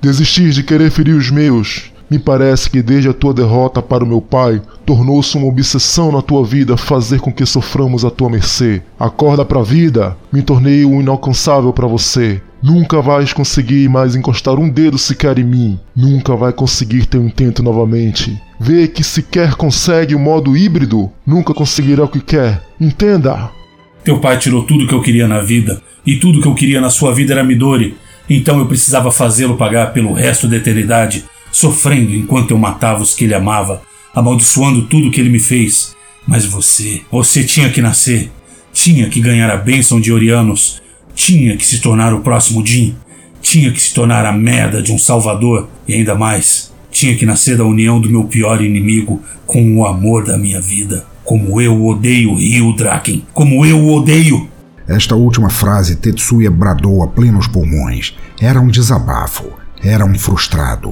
Desistir 0.00 0.50
de 0.50 0.62
querer 0.62 0.90
ferir 0.90 1.14
os 1.14 1.30
meus. 1.30 1.90
Me 2.10 2.18
parece 2.18 2.68
que 2.68 2.82
desde 2.82 3.08
a 3.08 3.14
tua 3.14 3.32
derrota 3.32 3.80
para 3.80 4.02
o 4.02 4.06
meu 4.06 4.20
pai, 4.20 4.60
tornou-se 4.84 5.36
uma 5.36 5.46
obsessão 5.46 6.10
na 6.10 6.20
tua 6.20 6.44
vida 6.44 6.76
fazer 6.76 7.20
com 7.20 7.32
que 7.32 7.46
soframos 7.46 8.04
à 8.04 8.10
tua 8.10 8.28
mercê. 8.28 8.82
Acorda 8.98 9.44
pra 9.44 9.62
vida! 9.62 10.16
Me 10.32 10.42
tornei 10.42 10.84
um 10.84 11.00
inalcançável 11.00 11.72
para 11.72 11.86
você. 11.86 12.42
Nunca 12.62 13.00
vais 13.00 13.32
conseguir 13.32 13.88
mais 13.88 14.16
encostar 14.16 14.58
um 14.58 14.68
dedo 14.68 14.98
sequer 14.98 15.38
em 15.38 15.44
mim. 15.44 15.80
Nunca 15.96 16.34
vai 16.34 16.52
conseguir 16.52 17.06
ter 17.06 17.18
um 17.18 17.26
intento 17.26 17.62
novamente. 17.62 18.40
Vê 18.58 18.88
que 18.88 19.04
sequer 19.04 19.54
consegue 19.54 20.14
o 20.14 20.18
modo 20.18 20.56
híbrido, 20.56 21.10
nunca 21.24 21.54
conseguirá 21.54 22.04
o 22.04 22.08
que 22.08 22.20
quer. 22.20 22.60
Entenda! 22.78 23.59
Teu 24.04 24.18
pai 24.18 24.38
tirou 24.38 24.62
tudo 24.64 24.86
que 24.86 24.94
eu 24.94 25.02
queria 25.02 25.28
na 25.28 25.40
vida, 25.40 25.82
e 26.06 26.16
tudo 26.16 26.40
que 26.40 26.48
eu 26.48 26.54
queria 26.54 26.80
na 26.80 26.90
sua 26.90 27.14
vida 27.14 27.32
era 27.32 27.44
Midori. 27.44 27.96
Então 28.28 28.58
eu 28.58 28.66
precisava 28.66 29.10
fazê-lo 29.10 29.56
pagar 29.56 29.92
pelo 29.92 30.12
resto 30.12 30.48
da 30.48 30.56
eternidade, 30.56 31.24
sofrendo 31.50 32.14
enquanto 32.14 32.52
eu 32.52 32.58
matava 32.58 33.02
os 33.02 33.14
que 33.14 33.24
ele 33.24 33.34
amava, 33.34 33.82
amaldiçoando 34.14 34.82
tudo 34.82 35.10
que 35.10 35.20
ele 35.20 35.28
me 35.28 35.40
fez. 35.40 35.94
Mas 36.26 36.44
você, 36.44 37.02
você 37.10 37.42
tinha 37.42 37.70
que 37.70 37.82
nascer, 37.82 38.30
tinha 38.72 39.08
que 39.08 39.20
ganhar 39.20 39.50
a 39.50 39.56
bênção 39.56 40.00
de 40.00 40.12
Orianos, 40.12 40.80
tinha 41.14 41.56
que 41.56 41.66
se 41.66 41.80
tornar 41.80 42.14
o 42.14 42.20
próximo 42.20 42.64
Jin. 42.64 42.94
Tinha 43.42 43.72
que 43.72 43.80
se 43.80 43.94
tornar 43.94 44.24
a 44.26 44.32
merda 44.32 44.82
de 44.82 44.92
um 44.92 44.98
salvador. 44.98 45.68
E 45.86 45.94
ainda 45.94 46.14
mais, 46.14 46.72
tinha 46.90 47.14
que 47.14 47.26
nascer 47.26 47.56
da 47.56 47.64
união 47.64 48.00
do 48.00 48.10
meu 48.10 48.24
pior 48.24 48.62
inimigo 48.62 49.22
com 49.46 49.76
o 49.76 49.86
amor 49.86 50.24
da 50.24 50.38
minha 50.38 50.60
vida. 50.60 51.06
Como 51.30 51.60
eu 51.60 51.86
odeio 51.86 52.34
Rio 52.34 52.74
Draken. 52.74 53.24
Como 53.32 53.64
eu 53.64 53.78
o 53.78 53.94
odeio. 53.94 54.48
Esta 54.88 55.14
última 55.14 55.48
frase 55.48 55.94
Tetsuya 55.94 56.50
bradou 56.50 57.04
a 57.04 57.06
plenos 57.06 57.46
pulmões. 57.46 58.16
Era 58.40 58.60
um 58.60 58.66
desabafo. 58.66 59.44
Era 59.80 60.04
um 60.04 60.18
frustrado. 60.18 60.90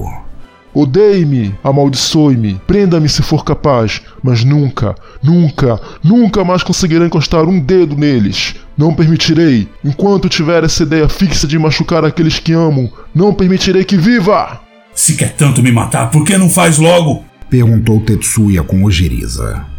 Odeie-me, 0.73 1.53
amaldiçoe-me, 1.61 2.55
prenda-me 2.65 3.09
se 3.09 3.21
for 3.21 3.43
capaz, 3.43 4.01
mas 4.23 4.45
nunca, 4.45 4.95
nunca, 5.21 5.77
nunca 6.01 6.41
mais 6.45 6.63
conseguirá 6.63 7.05
encostar 7.05 7.43
um 7.43 7.59
dedo 7.59 7.97
neles. 7.97 8.55
Não 8.77 8.95
permitirei, 8.95 9.67
enquanto 9.83 10.29
tiver 10.29 10.63
essa 10.63 10.83
ideia 10.83 11.09
fixa 11.09 11.45
de 11.45 11.59
machucar 11.59 12.05
aqueles 12.05 12.39
que 12.39 12.53
amo, 12.53 12.89
não 13.13 13.33
permitirei 13.33 13.83
que 13.83 13.97
viva! 13.97 14.61
Se 14.95 15.17
quer 15.17 15.35
tanto 15.35 15.61
me 15.61 15.69
matar, 15.69 16.09
por 16.09 16.23
que 16.23 16.37
não 16.37 16.49
faz 16.49 16.77
logo? 16.77 17.25
Perguntou 17.49 17.99
Tetsuya 17.99 18.63
com 18.63 18.85
ojeriza. 18.85 19.78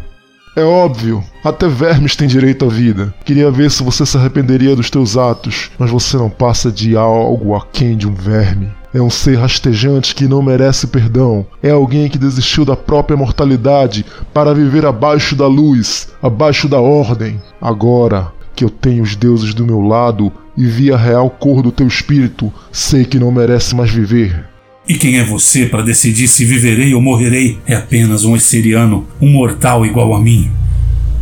É 0.60 0.62
óbvio, 0.62 1.24
até 1.42 1.66
vermes 1.66 2.14
têm 2.14 2.28
direito 2.28 2.66
à 2.66 2.68
vida. 2.68 3.14
Queria 3.24 3.50
ver 3.50 3.70
se 3.70 3.82
você 3.82 4.04
se 4.04 4.18
arrependeria 4.18 4.76
dos 4.76 4.90
teus 4.90 5.16
atos, 5.16 5.70
mas 5.78 5.88
você 5.88 6.18
não 6.18 6.28
passa 6.28 6.70
de 6.70 6.94
algo 6.98 7.54
aquém 7.54 7.96
de 7.96 8.06
um 8.06 8.12
verme. 8.12 8.68
É 8.92 9.00
um 9.00 9.08
ser 9.08 9.38
rastejante 9.38 10.14
que 10.14 10.28
não 10.28 10.42
merece 10.42 10.86
perdão. 10.86 11.46
É 11.62 11.70
alguém 11.70 12.10
que 12.10 12.18
desistiu 12.18 12.66
da 12.66 12.76
própria 12.76 13.16
mortalidade 13.16 14.04
para 14.34 14.52
viver 14.52 14.84
abaixo 14.84 15.34
da 15.34 15.46
luz, 15.46 16.08
abaixo 16.22 16.68
da 16.68 16.78
ordem. 16.78 17.40
Agora 17.58 18.30
que 18.54 18.62
eu 18.62 18.68
tenho 18.68 19.02
os 19.02 19.16
deuses 19.16 19.54
do 19.54 19.64
meu 19.64 19.80
lado 19.80 20.30
e 20.58 20.66
vi 20.66 20.92
a 20.92 20.96
real 20.98 21.30
cor 21.30 21.62
do 21.62 21.72
teu 21.72 21.86
espírito, 21.86 22.52
sei 22.70 23.06
que 23.06 23.18
não 23.18 23.32
merece 23.32 23.74
mais 23.74 23.90
viver. 23.90 24.44
E 24.90 24.98
quem 24.98 25.18
é 25.18 25.24
você 25.24 25.66
para 25.66 25.84
decidir 25.84 26.26
se 26.26 26.44
viverei 26.44 26.92
ou 26.94 27.00
morrerei? 27.00 27.60
É 27.64 27.76
apenas 27.76 28.24
um 28.24 28.34
esseriano, 28.34 29.06
um 29.20 29.30
mortal 29.30 29.86
igual 29.86 30.12
a 30.12 30.20
mim. 30.20 30.50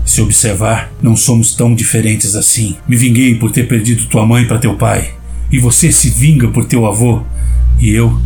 Se 0.07 0.23
observar, 0.23 0.91
não 1.03 1.15
somos 1.15 1.55
tão 1.55 1.75
diferentes 1.75 2.35
assim. 2.35 2.77
Me 2.89 2.97
vinguei 2.97 3.35
por 3.35 3.51
ter 3.51 3.69
perdido 3.69 4.07
tua 4.07 4.25
mãe 4.25 4.47
para 4.47 4.57
teu 4.57 4.75
pai. 4.77 5.13
E 5.53 5.59
você 5.59 5.93
se 5.93 6.09
vinga 6.09 6.49
por 6.49 6.65
teu 6.65 6.87
avô 6.87 7.21
e 7.79 7.91
eu 7.91 8.19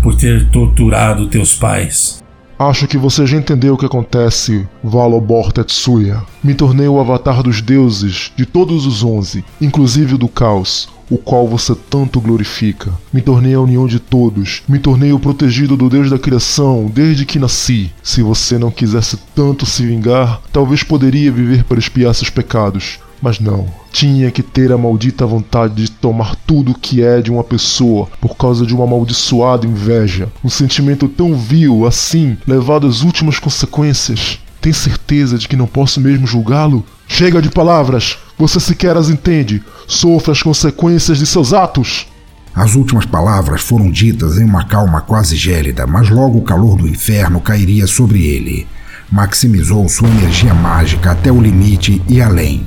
por 0.00 0.14
ter 0.14 0.48
torturado 0.50 1.26
teus 1.26 1.54
pais. 1.54 2.22
Acho 2.56 2.86
que 2.86 2.96
você 2.96 3.26
já 3.26 3.36
entendeu 3.36 3.74
o 3.74 3.76
que 3.76 3.86
acontece, 3.86 4.64
Valobor 4.80 5.52
Tetsuya. 5.52 6.22
Me 6.40 6.54
tornei 6.54 6.86
o 6.86 7.00
avatar 7.00 7.42
dos 7.42 7.60
deuses, 7.60 8.30
de 8.36 8.46
todos 8.46 8.86
os 8.86 9.02
onze, 9.02 9.44
inclusive 9.60 10.16
do 10.16 10.28
caos, 10.28 10.88
o 11.14 11.18
qual 11.18 11.46
você 11.46 11.74
tanto 11.74 12.20
glorifica. 12.20 12.92
Me 13.12 13.22
tornei 13.22 13.54
a 13.54 13.60
união 13.60 13.86
de 13.86 14.00
todos, 14.00 14.62
me 14.68 14.80
tornei 14.80 15.12
o 15.12 15.18
protegido 15.18 15.76
do 15.76 15.88
Deus 15.88 16.10
da 16.10 16.18
criação 16.18 16.90
desde 16.92 17.24
que 17.24 17.38
nasci. 17.38 17.92
Se 18.02 18.20
você 18.20 18.58
não 18.58 18.70
quisesse 18.70 19.16
tanto 19.32 19.64
se 19.64 19.86
vingar, 19.86 20.40
talvez 20.52 20.82
poderia 20.82 21.30
viver 21.30 21.62
para 21.64 21.78
expiar 21.78 22.12
seus 22.14 22.30
pecados. 22.30 22.98
Mas 23.22 23.38
não, 23.38 23.66
tinha 23.92 24.30
que 24.30 24.42
ter 24.42 24.72
a 24.72 24.76
maldita 24.76 25.24
vontade 25.24 25.74
de 25.84 25.90
tomar 25.90 26.34
tudo 26.34 26.72
o 26.72 26.78
que 26.78 27.00
é 27.00 27.22
de 27.22 27.30
uma 27.30 27.44
pessoa 27.44 28.08
por 28.20 28.36
causa 28.36 28.66
de 28.66 28.74
uma 28.74 28.84
amaldiçoada 28.84 29.66
inveja. 29.66 30.28
Um 30.44 30.50
sentimento 30.50 31.08
tão 31.08 31.34
vil 31.34 31.86
assim, 31.86 32.36
levado 32.46 32.86
às 32.88 33.02
últimas 33.02 33.38
consequências. 33.38 34.40
Tem 34.64 34.72
certeza 34.72 35.36
de 35.36 35.46
que 35.46 35.56
não 35.56 35.66
posso 35.66 36.00
mesmo 36.00 36.26
julgá-lo? 36.26 36.82
Chega 37.06 37.42
de 37.42 37.50
palavras! 37.50 38.16
Você 38.38 38.58
sequer 38.58 38.96
as 38.96 39.10
entende. 39.10 39.62
Sofra 39.86 40.32
as 40.32 40.42
consequências 40.42 41.18
de 41.18 41.26
seus 41.26 41.52
atos! 41.52 42.06
As 42.54 42.74
últimas 42.74 43.04
palavras 43.04 43.60
foram 43.60 43.90
ditas 43.90 44.38
em 44.38 44.44
uma 44.44 44.64
calma 44.64 45.02
quase 45.02 45.36
gélida, 45.36 45.86
mas 45.86 46.08
logo 46.08 46.38
o 46.38 46.42
calor 46.44 46.78
do 46.78 46.88
inferno 46.88 47.42
cairia 47.42 47.86
sobre 47.86 48.24
ele. 48.24 48.66
Maximizou 49.12 49.86
sua 49.86 50.08
energia 50.08 50.54
mágica 50.54 51.10
até 51.10 51.30
o 51.30 51.42
limite 51.42 52.00
e 52.08 52.22
além. 52.22 52.64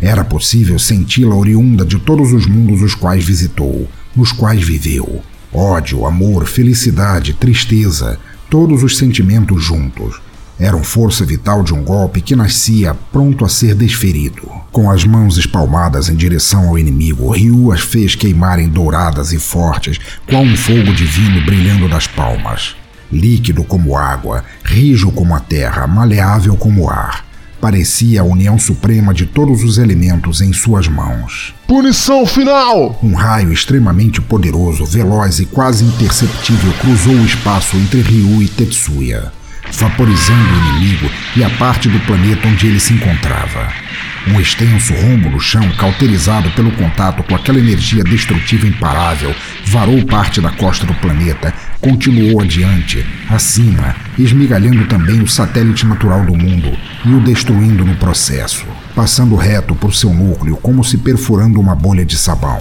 Era 0.00 0.22
possível 0.22 0.78
senti-la 0.78 1.34
oriunda 1.34 1.84
de 1.84 1.98
todos 1.98 2.32
os 2.32 2.46
mundos 2.46 2.80
os 2.80 2.94
quais 2.94 3.24
visitou, 3.24 3.88
nos 4.14 4.30
quais 4.30 4.62
viveu. 4.62 5.20
Ódio, 5.52 6.06
amor, 6.06 6.46
felicidade, 6.46 7.34
tristeza, 7.34 8.20
todos 8.48 8.84
os 8.84 8.96
sentimentos 8.96 9.64
juntos. 9.64 10.29
Eram 10.60 10.84
força 10.84 11.24
vital 11.24 11.62
de 11.62 11.72
um 11.72 11.82
golpe 11.82 12.20
que 12.20 12.36
nascia 12.36 12.94
pronto 13.10 13.46
a 13.46 13.48
ser 13.48 13.74
desferido. 13.74 14.46
Com 14.70 14.90
as 14.90 15.06
mãos 15.06 15.38
espalmadas 15.38 16.10
em 16.10 16.14
direção 16.14 16.68
ao 16.68 16.78
inimigo, 16.78 17.30
Ryu 17.30 17.72
as 17.72 17.80
fez 17.80 18.14
queimarem 18.14 18.68
douradas 18.68 19.32
e 19.32 19.38
fortes, 19.38 19.98
qual 20.28 20.42
um 20.42 20.54
fogo 20.54 20.92
divino 20.92 21.42
brilhando 21.46 21.88
das 21.88 22.06
palmas. 22.06 22.76
Líquido 23.10 23.64
como 23.64 23.96
água, 23.96 24.44
rijo 24.62 25.10
como 25.10 25.34
a 25.34 25.40
terra, 25.40 25.86
maleável 25.86 26.54
como 26.56 26.82
o 26.82 26.90
ar. 26.90 27.24
Parecia 27.58 28.20
a 28.20 28.24
união 28.24 28.58
suprema 28.58 29.14
de 29.14 29.24
todos 29.24 29.64
os 29.64 29.78
elementos 29.78 30.42
em 30.42 30.52
suas 30.52 30.86
mãos. 30.88 31.54
Punição 31.66 32.26
final! 32.26 32.98
Um 33.02 33.14
raio 33.14 33.50
extremamente 33.50 34.20
poderoso, 34.20 34.84
veloz 34.84 35.40
e 35.40 35.46
quase 35.46 35.84
imperceptível 35.84 36.72
cruzou 36.80 37.14
o 37.14 37.24
espaço 37.24 37.78
entre 37.78 38.02
Ryu 38.02 38.42
e 38.42 38.48
Tetsuya 38.48 39.39
vaporizando 39.72 40.52
o 40.52 40.68
inimigo 40.68 41.10
e 41.36 41.44
a 41.44 41.50
parte 41.50 41.88
do 41.88 41.98
planeta 42.00 42.48
onde 42.48 42.66
ele 42.66 42.80
se 42.80 42.92
encontrava. 42.92 43.72
Um 44.28 44.38
extenso 44.38 44.92
rombo 44.92 45.30
no 45.30 45.40
chão, 45.40 45.66
cauterizado 45.78 46.50
pelo 46.50 46.70
contato 46.72 47.22
com 47.22 47.34
aquela 47.34 47.58
energia 47.58 48.04
destrutiva 48.04 48.66
imparável, 48.66 49.34
varou 49.66 50.04
parte 50.04 50.40
da 50.40 50.50
costa 50.50 50.84
do 50.84 50.92
planeta, 50.94 51.54
continuou 51.80 52.40
adiante, 52.40 53.04
acima, 53.30 53.96
esmigalhando 54.18 54.86
também 54.86 55.22
o 55.22 55.26
satélite 55.26 55.86
natural 55.86 56.24
do 56.24 56.36
mundo 56.36 56.76
e 57.04 57.14
o 57.14 57.20
destruindo 57.20 57.84
no 57.84 57.96
processo, 57.96 58.66
passando 58.94 59.36
reto 59.36 59.74
por 59.74 59.94
seu 59.94 60.12
núcleo 60.12 60.56
como 60.58 60.84
se 60.84 60.98
perfurando 60.98 61.58
uma 61.58 61.74
bolha 61.74 62.04
de 62.04 62.16
sabão. 62.16 62.60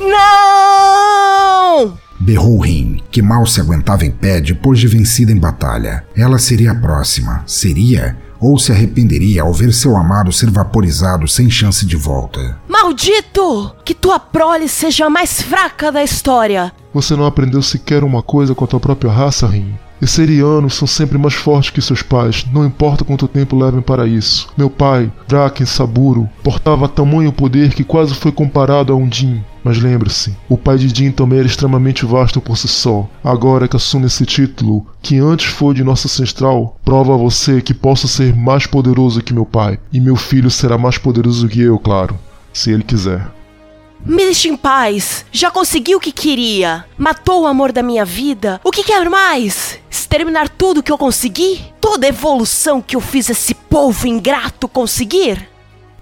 Não! 0.00 1.98
Berrou 2.28 2.58
Rin, 2.58 3.00
que 3.10 3.22
mal 3.22 3.46
se 3.46 3.58
aguentava 3.58 4.04
em 4.04 4.10
pé 4.10 4.38
depois 4.38 4.78
de 4.78 4.86
vencida 4.86 5.32
em 5.32 5.38
batalha. 5.38 6.04
Ela 6.14 6.38
seria 6.38 6.72
a 6.72 6.74
próxima. 6.74 7.42
Seria? 7.46 8.18
Ou 8.38 8.58
se 8.58 8.70
arrependeria 8.70 9.40
ao 9.40 9.54
ver 9.54 9.72
seu 9.72 9.96
amado 9.96 10.30
ser 10.30 10.50
vaporizado 10.50 11.26
sem 11.26 11.48
chance 11.48 11.86
de 11.86 11.96
volta. 11.96 12.60
Maldito! 12.68 13.74
Que 13.82 13.94
tua 13.94 14.20
prole 14.20 14.68
seja 14.68 15.06
a 15.06 15.10
mais 15.10 15.40
fraca 15.40 15.90
da 15.90 16.04
história! 16.04 16.70
Você 16.92 17.16
não 17.16 17.24
aprendeu 17.24 17.62
sequer 17.62 18.04
uma 18.04 18.22
coisa 18.22 18.54
com 18.54 18.62
a 18.62 18.68
tua 18.68 18.78
própria 18.78 19.10
raça, 19.10 19.46
Rin? 19.46 19.72
Esserianos 20.00 20.74
são 20.74 20.86
sempre 20.86 21.18
mais 21.18 21.34
fortes 21.34 21.70
que 21.70 21.82
seus 21.82 22.02
pais, 22.02 22.46
não 22.52 22.64
importa 22.64 23.04
quanto 23.04 23.26
tempo 23.26 23.56
levem 23.56 23.80
para 23.80 24.06
isso. 24.06 24.48
Meu 24.56 24.70
pai, 24.70 25.10
Draken 25.26 25.66
Saburo, 25.66 26.28
portava 26.42 26.88
tamanho 26.88 27.32
poder 27.32 27.74
que 27.74 27.82
quase 27.82 28.14
foi 28.14 28.30
comparado 28.30 28.92
a 28.92 28.96
um 28.96 29.10
Jin. 29.10 29.42
Mas 29.68 29.76
lembre-se, 29.76 30.34
o 30.48 30.56
pai 30.56 30.78
de 30.78 30.88
Jin 30.88 31.12
também 31.12 31.40
era 31.40 31.46
extremamente 31.46 32.06
vasto 32.06 32.40
por 32.40 32.56
si 32.56 32.66
só. 32.66 33.06
Agora 33.22 33.68
que 33.68 33.76
assume 33.76 34.06
esse 34.06 34.24
título, 34.24 34.86
que 35.02 35.18
antes 35.18 35.48
foi 35.48 35.74
de 35.74 35.84
nosso 35.84 36.06
ancestral, 36.06 36.78
prova 36.82 37.12
a 37.12 37.18
você 37.18 37.60
que 37.60 37.74
posso 37.74 38.08
ser 38.08 38.34
mais 38.34 38.66
poderoso 38.66 39.22
que 39.22 39.34
meu 39.34 39.44
pai, 39.44 39.78
e 39.92 40.00
meu 40.00 40.16
filho 40.16 40.50
será 40.50 40.78
mais 40.78 40.96
poderoso 40.96 41.46
que 41.46 41.60
eu, 41.60 41.78
claro, 41.78 42.18
se 42.50 42.70
ele 42.70 42.82
quiser. 42.82 43.30
Me 44.06 44.24
deixe 44.24 44.48
em 44.48 44.56
paz. 44.56 45.26
Já 45.30 45.50
consegui 45.50 45.94
o 45.94 46.00
que 46.00 46.12
queria. 46.12 46.86
Matou 46.96 47.42
o 47.42 47.46
amor 47.46 47.70
da 47.70 47.82
minha 47.82 48.06
vida. 48.06 48.58
O 48.64 48.70
que 48.70 48.82
quer 48.82 49.10
mais? 49.10 49.78
Exterminar 49.90 50.48
tudo 50.48 50.82
que 50.82 50.90
eu 50.90 50.96
consegui? 50.96 51.60
Toda 51.78 52.08
evolução 52.08 52.80
que 52.80 52.96
eu 52.96 53.02
fiz 53.02 53.28
esse 53.28 53.52
povo 53.52 54.06
ingrato 54.06 54.66
conseguir? 54.66 55.46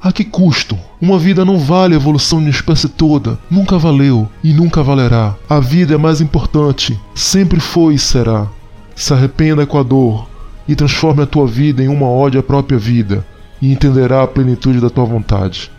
A 0.07 0.13
que 0.13 0.23
custo? 0.23 0.79
Uma 1.01 1.19
vida 1.19 1.45
não 1.45 1.59
vale 1.59 1.93
a 1.93 1.97
evolução 1.97 2.39
de 2.39 2.45
uma 2.45 2.51
espécie 2.53 2.89
toda. 2.89 3.37
Nunca 3.51 3.77
valeu 3.77 4.29
e 4.41 4.53
nunca 4.53 4.81
valerá. 4.81 5.35
A 5.49 5.59
vida 5.59 5.95
é 5.95 5.97
mais 5.97 6.21
importante. 6.21 6.97
Sempre 7.13 7.59
foi 7.59 7.95
e 7.95 7.99
será. 7.99 8.47
Se 8.95 9.13
arrependa 9.13 9.67
com 9.67 9.77
a 9.77 9.83
dor 9.83 10.31
e 10.69 10.77
transforme 10.77 11.25
a 11.25 11.27
tua 11.27 11.45
vida 11.45 11.83
em 11.83 11.89
uma 11.89 12.09
ode 12.09 12.39
à 12.39 12.43
própria 12.45 12.79
vida 12.79 13.27
e 13.61 13.73
entenderá 13.73 14.23
a 14.23 14.29
plenitude 14.29 14.79
da 14.79 14.89
tua 14.89 15.05
vontade. 15.05 15.73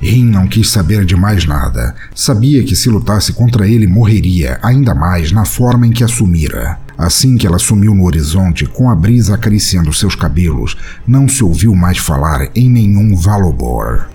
Rin 0.00 0.24
não 0.24 0.46
quis 0.46 0.70
saber 0.70 1.04
de 1.04 1.14
mais 1.14 1.44
nada. 1.44 1.94
Sabia 2.14 2.64
que 2.64 2.74
se 2.74 2.88
lutasse 2.88 3.34
contra 3.34 3.68
ele 3.68 3.86
morreria, 3.86 4.58
ainda 4.62 4.94
mais 4.94 5.30
na 5.30 5.44
forma 5.44 5.86
em 5.86 5.92
que 5.92 6.02
assumira. 6.02 6.78
Assim 6.98 7.36
que 7.36 7.46
ela 7.46 7.58
sumiu 7.58 7.94
no 7.94 8.04
horizonte, 8.04 8.64
com 8.64 8.90
a 8.90 8.94
brisa 8.94 9.34
acariciando 9.34 9.92
seus 9.92 10.14
cabelos, 10.14 10.76
não 11.06 11.28
se 11.28 11.44
ouviu 11.44 11.74
mais 11.74 11.98
falar 11.98 12.48
em 12.54 12.70
nenhum 12.70 13.14
Valobor. 13.16 14.06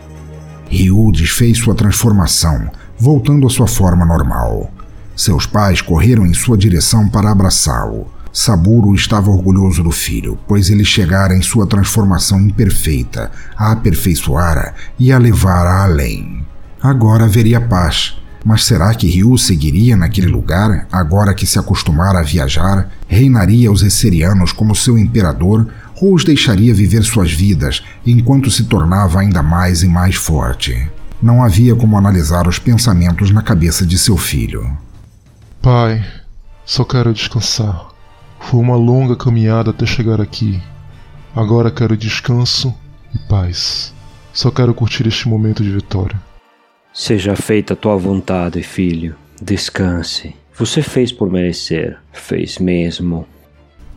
Ryu 0.67 1.11
desfez 1.11 1.59
sua 1.59 1.75
transformação, 1.75 2.69
voltando 2.97 3.45
à 3.45 3.49
sua 3.49 3.67
forma 3.67 4.05
normal. 4.05 4.71
Seus 5.15 5.45
pais 5.45 5.81
correram 5.81 6.25
em 6.25 6.33
sua 6.33 6.57
direção 6.57 7.07
para 7.07 7.29
abraçá-lo. 7.29 8.07
Saburo 8.33 8.95
estava 8.95 9.29
orgulhoso 9.29 9.83
do 9.83 9.91
filho, 9.91 10.39
pois 10.47 10.69
ele 10.69 10.85
chegara 10.85 11.35
em 11.35 11.41
sua 11.41 11.67
transformação 11.67 12.39
imperfeita, 12.39 13.29
a 13.57 13.73
aperfeiçoara 13.73 14.73
e 14.97 15.11
a 15.11 15.17
levara 15.17 15.83
além. 15.83 16.45
Agora 16.81 17.25
haveria 17.25 17.59
paz. 17.59 18.20
Mas 18.43 18.63
será 18.65 18.93
que 18.95 19.07
Ryu 19.07 19.37
seguiria 19.37 19.95
naquele 19.95 20.27
lugar, 20.27 20.87
agora 20.91 21.33
que 21.33 21.45
se 21.45 21.59
acostumara 21.59 22.19
a 22.19 22.23
viajar? 22.23 22.89
Reinaria 23.07 23.71
os 23.71 23.83
Esserianos 23.83 24.51
como 24.51 24.75
seu 24.75 24.97
imperador 24.97 25.67
ou 26.01 26.15
os 26.15 26.23
deixaria 26.23 26.73
viver 26.73 27.03
suas 27.03 27.31
vidas 27.31 27.83
enquanto 28.05 28.49
se 28.49 28.63
tornava 28.63 29.19
ainda 29.19 29.43
mais 29.43 29.83
e 29.83 29.87
mais 29.87 30.15
forte? 30.15 30.89
Não 31.21 31.43
havia 31.43 31.75
como 31.75 31.95
analisar 31.95 32.47
os 32.47 32.57
pensamentos 32.57 33.29
na 33.29 33.43
cabeça 33.43 33.85
de 33.85 33.97
seu 33.97 34.17
filho. 34.17 34.75
Pai, 35.61 36.03
só 36.65 36.83
quero 36.83 37.13
descansar. 37.13 37.89
Foi 38.39 38.59
uma 38.59 38.75
longa 38.75 39.15
caminhada 39.15 39.69
até 39.69 39.85
chegar 39.85 40.19
aqui. 40.19 40.59
Agora 41.35 41.69
quero 41.69 41.95
descanso 41.95 42.73
e 43.13 43.19
paz. 43.29 43.93
Só 44.33 44.49
quero 44.49 44.73
curtir 44.73 45.07
este 45.07 45.29
momento 45.29 45.63
de 45.63 45.71
vitória. 45.71 46.19
Seja 46.93 47.37
feita 47.37 47.73
a 47.73 47.75
tua 47.75 47.95
vontade, 47.95 48.61
filho. 48.61 49.15
Descanse. 49.41 50.35
Você 50.57 50.81
fez 50.81 51.11
por 51.11 51.31
merecer. 51.31 51.97
Fez 52.11 52.59
mesmo. 52.59 53.25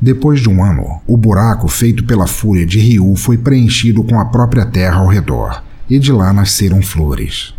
Depois 0.01 0.41
de 0.41 0.49
um 0.49 0.63
ano, 0.63 1.03
o 1.07 1.17
buraco 1.17 1.67
feito 1.67 2.05
pela 2.05 2.27
fúria 2.27 2.65
de 2.65 2.79
Ryu 2.79 3.17
foi 3.17 3.37
preenchido 3.37 4.05
com 4.05 4.21
a 4.21 4.27
própria 4.27 4.65
terra 4.65 5.01
ao 5.01 5.09
redor, 5.09 5.63
e 5.91 5.99
de 5.99 6.13
lá 6.13 6.33
nasceram 6.33 6.83
flores. 6.83 7.55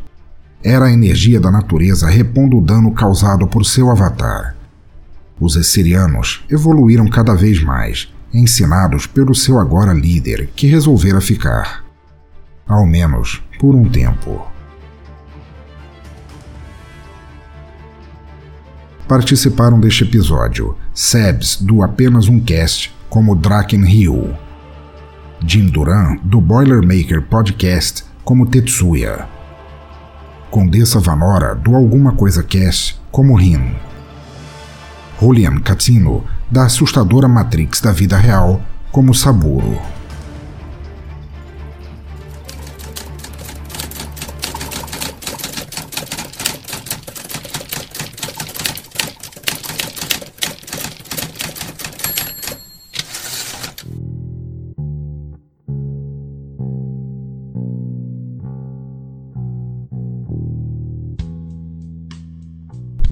Era 0.63 0.85
a 0.85 0.91
energia 0.91 1.39
da 1.39 1.51
natureza 1.51 2.07
repondo 2.07 2.57
o 2.57 2.61
dano 2.61 2.93
causado 2.93 3.45
por 3.45 3.65
seu 3.65 3.91
avatar. 3.91 4.55
Os 5.39 5.55
Esserianos 5.57 6.45
evoluíram 6.49 7.07
cada 7.07 7.35
vez 7.35 7.61
mais, 7.61 8.07
ensinados 8.33 9.05
pelo 9.05 9.35
seu 9.35 9.59
agora 9.59 9.93
líder, 9.93 10.49
que 10.55 10.67
resolvera 10.67 11.19
ficar. 11.19 11.83
Ao 12.67 12.85
menos 12.85 13.43
por 13.59 13.75
um 13.75 13.89
tempo. 13.89 14.54
Participaram 19.07 19.79
deste 19.79 20.03
episódio 20.03 20.75
Sebs, 20.91 21.57
do 21.61 21.83
Apenas 21.83 22.27
Um 22.27 22.39
Cast, 22.39 22.91
como 23.07 23.35
Draken 23.35 23.83
Ryu. 23.83 24.33
Jim 25.45 25.67
Duran, 25.67 26.17
do 26.23 26.41
Boilermaker 26.41 27.21
Podcast, 27.21 28.03
como 28.23 28.47
Tetsuya. 28.47 29.27
Condessa 30.49 30.99
Vanora, 30.99 31.53
do 31.53 31.75
Alguma 31.75 32.13
Coisa 32.13 32.41
Cast, 32.41 32.99
como 33.11 33.35
Rin. 33.35 33.75
Julian 35.19 35.59
Catino, 35.59 36.23
da 36.49 36.65
assustadora 36.65 37.27
Matrix 37.27 37.81
da 37.81 37.91
vida 37.91 38.17
real, 38.17 38.59
como 38.91 39.13
Saburo. 39.13 39.79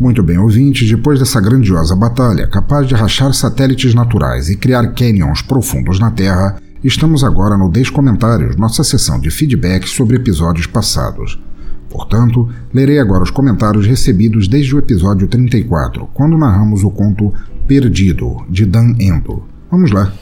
Muito 0.03 0.21
bem, 0.21 0.37
ouvintes, 0.37 0.89
depois 0.89 1.17
dessa 1.17 1.39
grandiosa 1.39 1.95
batalha, 1.95 2.45
capaz 2.45 2.85
de 2.85 2.93
rachar 2.93 3.33
satélites 3.33 3.95
naturais 3.95 4.49
e 4.49 4.57
criar 4.57 4.91
canyons 4.91 5.41
profundos 5.41 5.97
na 5.97 6.11
Terra, 6.11 6.57
estamos 6.83 7.23
agora 7.23 7.55
no 7.55 7.71
Descomentários, 7.71 8.57
nossa 8.57 8.83
sessão 8.83 9.17
de 9.17 9.31
feedback 9.31 9.87
sobre 9.87 10.17
episódios 10.17 10.67
passados. 10.67 11.41
Portanto, 11.89 12.49
lerei 12.73 12.99
agora 12.99 13.23
os 13.23 13.31
comentários 13.31 13.87
recebidos 13.87 14.45
desde 14.45 14.75
o 14.75 14.79
episódio 14.79 15.25
34, 15.25 16.09
quando 16.13 16.37
narramos 16.37 16.83
o 16.83 16.91
conto 16.91 17.33
Perdido, 17.65 18.43
de 18.49 18.65
Dan 18.65 18.95
Endo. 18.99 19.43
Vamos 19.71 19.91
lá. 19.91 20.13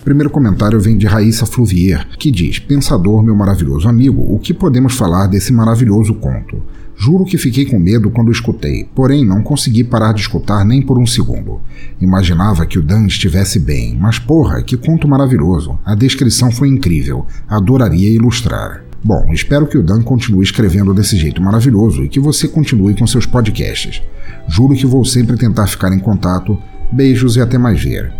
O 0.00 0.02
primeiro 0.02 0.30
comentário 0.30 0.80
vem 0.80 0.96
de 0.96 1.06
Raíssa 1.06 1.44
Fluvier, 1.44 2.08
que 2.18 2.30
diz: 2.30 2.58
Pensador, 2.58 3.22
meu 3.22 3.36
maravilhoso 3.36 3.86
amigo, 3.86 4.24
o 4.34 4.38
que 4.38 4.54
podemos 4.54 4.94
falar 4.94 5.26
desse 5.26 5.52
maravilhoso 5.52 6.14
conto? 6.14 6.62
Juro 6.96 7.24
que 7.24 7.36
fiquei 7.36 7.66
com 7.66 7.78
medo 7.78 8.10
quando 8.10 8.30
escutei, 8.30 8.88
porém 8.94 9.24
não 9.24 9.42
consegui 9.42 9.82
parar 9.82 10.12
de 10.12 10.20
escutar 10.20 10.64
nem 10.64 10.80
por 10.80 10.98
um 10.98 11.06
segundo. 11.06 11.60
Imaginava 12.00 12.64
que 12.66 12.78
o 12.78 12.82
Dan 12.82 13.06
estivesse 13.06 13.58
bem, 13.58 13.96
mas 14.00 14.18
porra, 14.18 14.62
que 14.62 14.76
conto 14.76 15.08
maravilhoso. 15.08 15.78
A 15.84 15.94
descrição 15.94 16.50
foi 16.50 16.68
incrível. 16.68 17.26
Adoraria 17.48 18.08
ilustrar. 18.08 18.84
Bom, 19.02 19.32
espero 19.32 19.66
que 19.66 19.76
o 19.76 19.82
Dan 19.82 20.02
continue 20.02 20.42
escrevendo 20.42 20.94
desse 20.94 21.16
jeito 21.16 21.42
maravilhoso 21.42 22.04
e 22.04 22.08
que 22.08 22.20
você 22.20 22.48
continue 22.48 22.94
com 22.94 23.06
seus 23.06 23.26
podcasts. 23.26 24.00
Juro 24.48 24.74
que 24.74 24.86
vou 24.86 25.04
sempre 25.04 25.36
tentar 25.36 25.66
ficar 25.66 25.92
em 25.92 25.98
contato. 25.98 26.56
Beijos 26.90 27.36
e 27.36 27.40
até 27.40 27.58
mais 27.58 27.82
ver. 27.82 28.12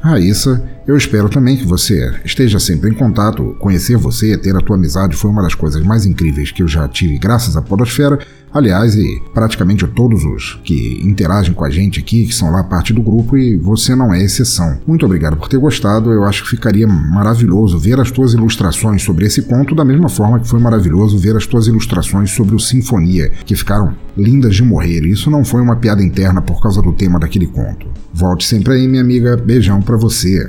Raíssa, 0.00 0.64
eu 0.86 0.96
espero 0.96 1.28
também 1.28 1.56
que 1.56 1.64
você 1.64 2.12
esteja 2.24 2.58
sempre 2.58 2.90
em 2.90 2.94
contato. 2.94 3.54
Conhecer 3.58 3.96
você, 3.96 4.36
ter 4.36 4.56
a 4.56 4.60
tua 4.60 4.76
amizade 4.76 5.16
foi 5.16 5.30
uma 5.30 5.42
das 5.42 5.54
coisas 5.54 5.82
mais 5.84 6.04
incríveis 6.04 6.50
que 6.50 6.62
eu 6.62 6.68
já 6.68 6.88
tive 6.88 7.18
graças 7.18 7.56
à 7.56 7.62
Podosfera. 7.62 8.18
Aliás, 8.52 8.94
e 8.94 9.22
praticamente 9.32 9.86
todos 9.86 10.24
os 10.24 10.60
que 10.62 11.00
interagem 11.02 11.54
com 11.54 11.64
a 11.64 11.70
gente 11.70 12.00
aqui, 12.00 12.26
que 12.26 12.34
são 12.34 12.50
lá 12.50 12.62
parte 12.62 12.92
do 12.92 13.00
grupo, 13.00 13.36
e 13.38 13.56
você 13.56 13.94
não 13.94 14.12
é 14.12 14.22
exceção. 14.22 14.78
Muito 14.86 15.06
obrigado 15.06 15.38
por 15.38 15.48
ter 15.48 15.56
gostado. 15.56 16.12
Eu 16.12 16.24
acho 16.24 16.42
que 16.42 16.50
ficaria 16.50 16.86
maravilhoso 16.86 17.78
ver 17.78 17.98
as 17.98 18.10
tuas 18.10 18.34
ilustrações 18.34 19.02
sobre 19.02 19.24
esse 19.24 19.40
conto, 19.42 19.74
da 19.74 19.86
mesma 19.86 20.08
forma 20.08 20.38
que 20.38 20.48
foi 20.48 20.60
maravilhoso 20.60 21.16
ver 21.16 21.34
as 21.34 21.46
tuas 21.46 21.66
ilustrações 21.66 22.30
sobre 22.30 22.54
o 22.54 22.60
Sinfonia, 22.60 23.30
que 23.46 23.56
ficaram 23.56 23.96
lindas 24.14 24.54
de 24.54 24.62
morrer. 24.62 25.06
Isso 25.06 25.30
não 25.30 25.44
foi 25.44 25.62
uma 25.62 25.76
piada 25.76 26.02
interna 26.02 26.42
por 26.42 26.60
causa 26.60 26.82
do 26.82 26.92
tema 26.92 27.18
daquele 27.18 27.46
conto. 27.46 27.86
Volte 28.12 28.44
sempre 28.44 28.74
aí, 28.74 28.86
minha 28.86 29.02
amiga. 29.02 29.34
Beijão 29.34 29.80
para 29.80 29.96
você. 29.96 30.46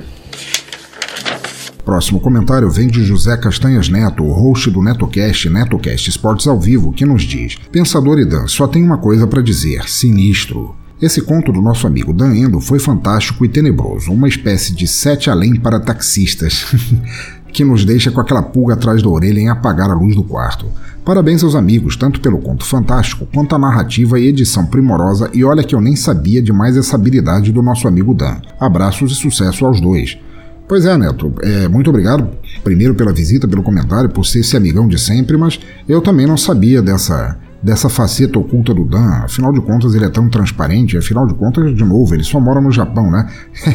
Próximo 1.84 2.18
comentário 2.18 2.70
vem 2.70 2.88
de 2.88 3.04
José 3.04 3.36
Castanhas 3.36 3.90
Neto, 3.90 4.24
host 4.24 4.70
do 4.70 4.82
NetoCast, 4.82 5.50
NetoCast 5.50 6.08
Esportes 6.08 6.46
ao 6.46 6.58
Vivo, 6.58 6.92
que 6.92 7.04
nos 7.04 7.22
diz: 7.22 7.56
Pensador 7.70 8.18
e 8.18 8.24
Dan, 8.24 8.46
só 8.46 8.66
tem 8.66 8.82
uma 8.82 8.96
coisa 8.96 9.26
para 9.26 9.42
dizer: 9.42 9.88
sinistro. 9.88 10.74
Esse 11.02 11.20
conto 11.20 11.52
do 11.52 11.60
nosso 11.60 11.86
amigo 11.86 12.14
Dan 12.14 12.34
Endo 12.34 12.60
foi 12.60 12.78
fantástico 12.78 13.44
e 13.44 13.48
tenebroso, 13.48 14.10
uma 14.10 14.28
espécie 14.28 14.72
de 14.72 14.86
sete 14.88 15.28
além 15.28 15.56
para 15.56 15.78
taxistas, 15.78 16.64
que 17.54 17.64
nos 17.64 17.84
deixa 17.84 18.10
com 18.10 18.20
aquela 18.20 18.42
pulga 18.42 18.74
atrás 18.74 19.00
da 19.00 19.08
orelha 19.08 19.38
em 19.38 19.48
apagar 19.48 19.88
a 19.88 19.94
luz 19.94 20.16
do 20.16 20.24
quarto. 20.24 20.66
Parabéns 21.04 21.44
aos 21.44 21.54
amigos, 21.54 21.96
tanto 21.96 22.20
pelo 22.20 22.38
conto 22.38 22.64
fantástico 22.64 23.28
quanto 23.32 23.54
a 23.54 23.58
narrativa 23.58 24.18
e 24.18 24.26
edição 24.26 24.66
primorosa, 24.66 25.30
e 25.32 25.44
olha 25.44 25.62
que 25.62 25.74
eu 25.74 25.80
nem 25.80 25.94
sabia 25.94 26.42
de 26.42 26.52
mais 26.52 26.76
essa 26.76 26.96
habilidade 26.96 27.52
do 27.52 27.62
nosso 27.62 27.86
amigo 27.86 28.12
Dan. 28.12 28.38
Abraços 28.58 29.12
e 29.12 29.14
sucesso 29.14 29.64
aos 29.64 29.80
dois. 29.80 30.18
Pois 30.66 30.84
é, 30.84 30.96
Neto. 30.96 31.32
É, 31.42 31.68
muito 31.68 31.90
obrigado, 31.90 32.28
primeiro 32.64 32.94
pela 32.94 33.12
visita, 33.12 33.46
pelo 33.46 33.62
comentário, 33.62 34.10
por 34.10 34.26
ser 34.26 34.40
esse 34.40 34.56
amigão 34.56 34.88
de 34.88 34.98
sempre, 34.98 35.36
mas 35.36 35.60
eu 35.88 36.00
também 36.00 36.26
não 36.26 36.36
sabia 36.36 36.82
dessa 36.82 37.38
dessa 37.64 37.88
faceta 37.88 38.38
oculta 38.38 38.74
do 38.74 38.84
Dan. 38.84 39.22
Afinal 39.24 39.50
de 39.50 39.60
contas, 39.62 39.94
ele 39.94 40.04
é 40.04 40.10
tão 40.10 40.28
transparente. 40.28 40.98
Afinal 40.98 41.26
de 41.26 41.32
contas, 41.32 41.74
de 41.74 41.82
novo, 41.82 42.14
ele 42.14 42.22
só 42.22 42.38
mora 42.38 42.60
no 42.60 42.70
Japão, 42.70 43.10
né? 43.10 43.26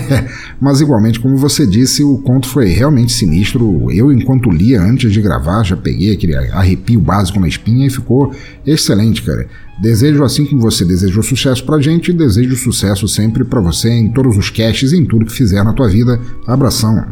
Mas 0.62 0.80
igualmente, 0.80 1.20
como 1.20 1.36
você 1.36 1.66
disse, 1.66 2.04
o 2.04 2.20
conto 2.20 2.48
foi 2.48 2.68
realmente 2.68 3.12
sinistro. 3.12 3.92
Eu, 3.92 4.12
enquanto 4.12 4.52
lia 4.52 4.80
antes 4.80 5.12
de 5.12 5.20
gravar, 5.20 5.64
já 5.64 5.76
peguei 5.76 6.14
aquele 6.14 6.36
arrepio 6.36 7.02
básico 7.02 7.40
na 7.40 7.48
espinha 7.48 7.88
e 7.88 7.90
ficou 7.90 8.32
excelente, 8.64 9.24
cara. 9.24 9.48
Desejo, 9.82 10.24
assim 10.24 10.46
como 10.46 10.62
você 10.62 10.86
desejou 10.86 11.24
sucesso 11.24 11.66
pra 11.66 11.82
gente, 11.82 12.14
desejo 12.14 12.56
sucesso 12.56 13.08
sempre 13.08 13.44
para 13.44 13.60
você 13.60 13.90
em 13.90 14.10
todos 14.10 14.38
os 14.38 14.52
caches 14.52 14.92
e 14.92 14.98
em 14.98 15.06
tudo 15.06 15.26
que 15.26 15.32
fizer 15.32 15.64
na 15.64 15.74
tua 15.74 15.90
vida. 15.90 16.20
Abração. 16.46 17.08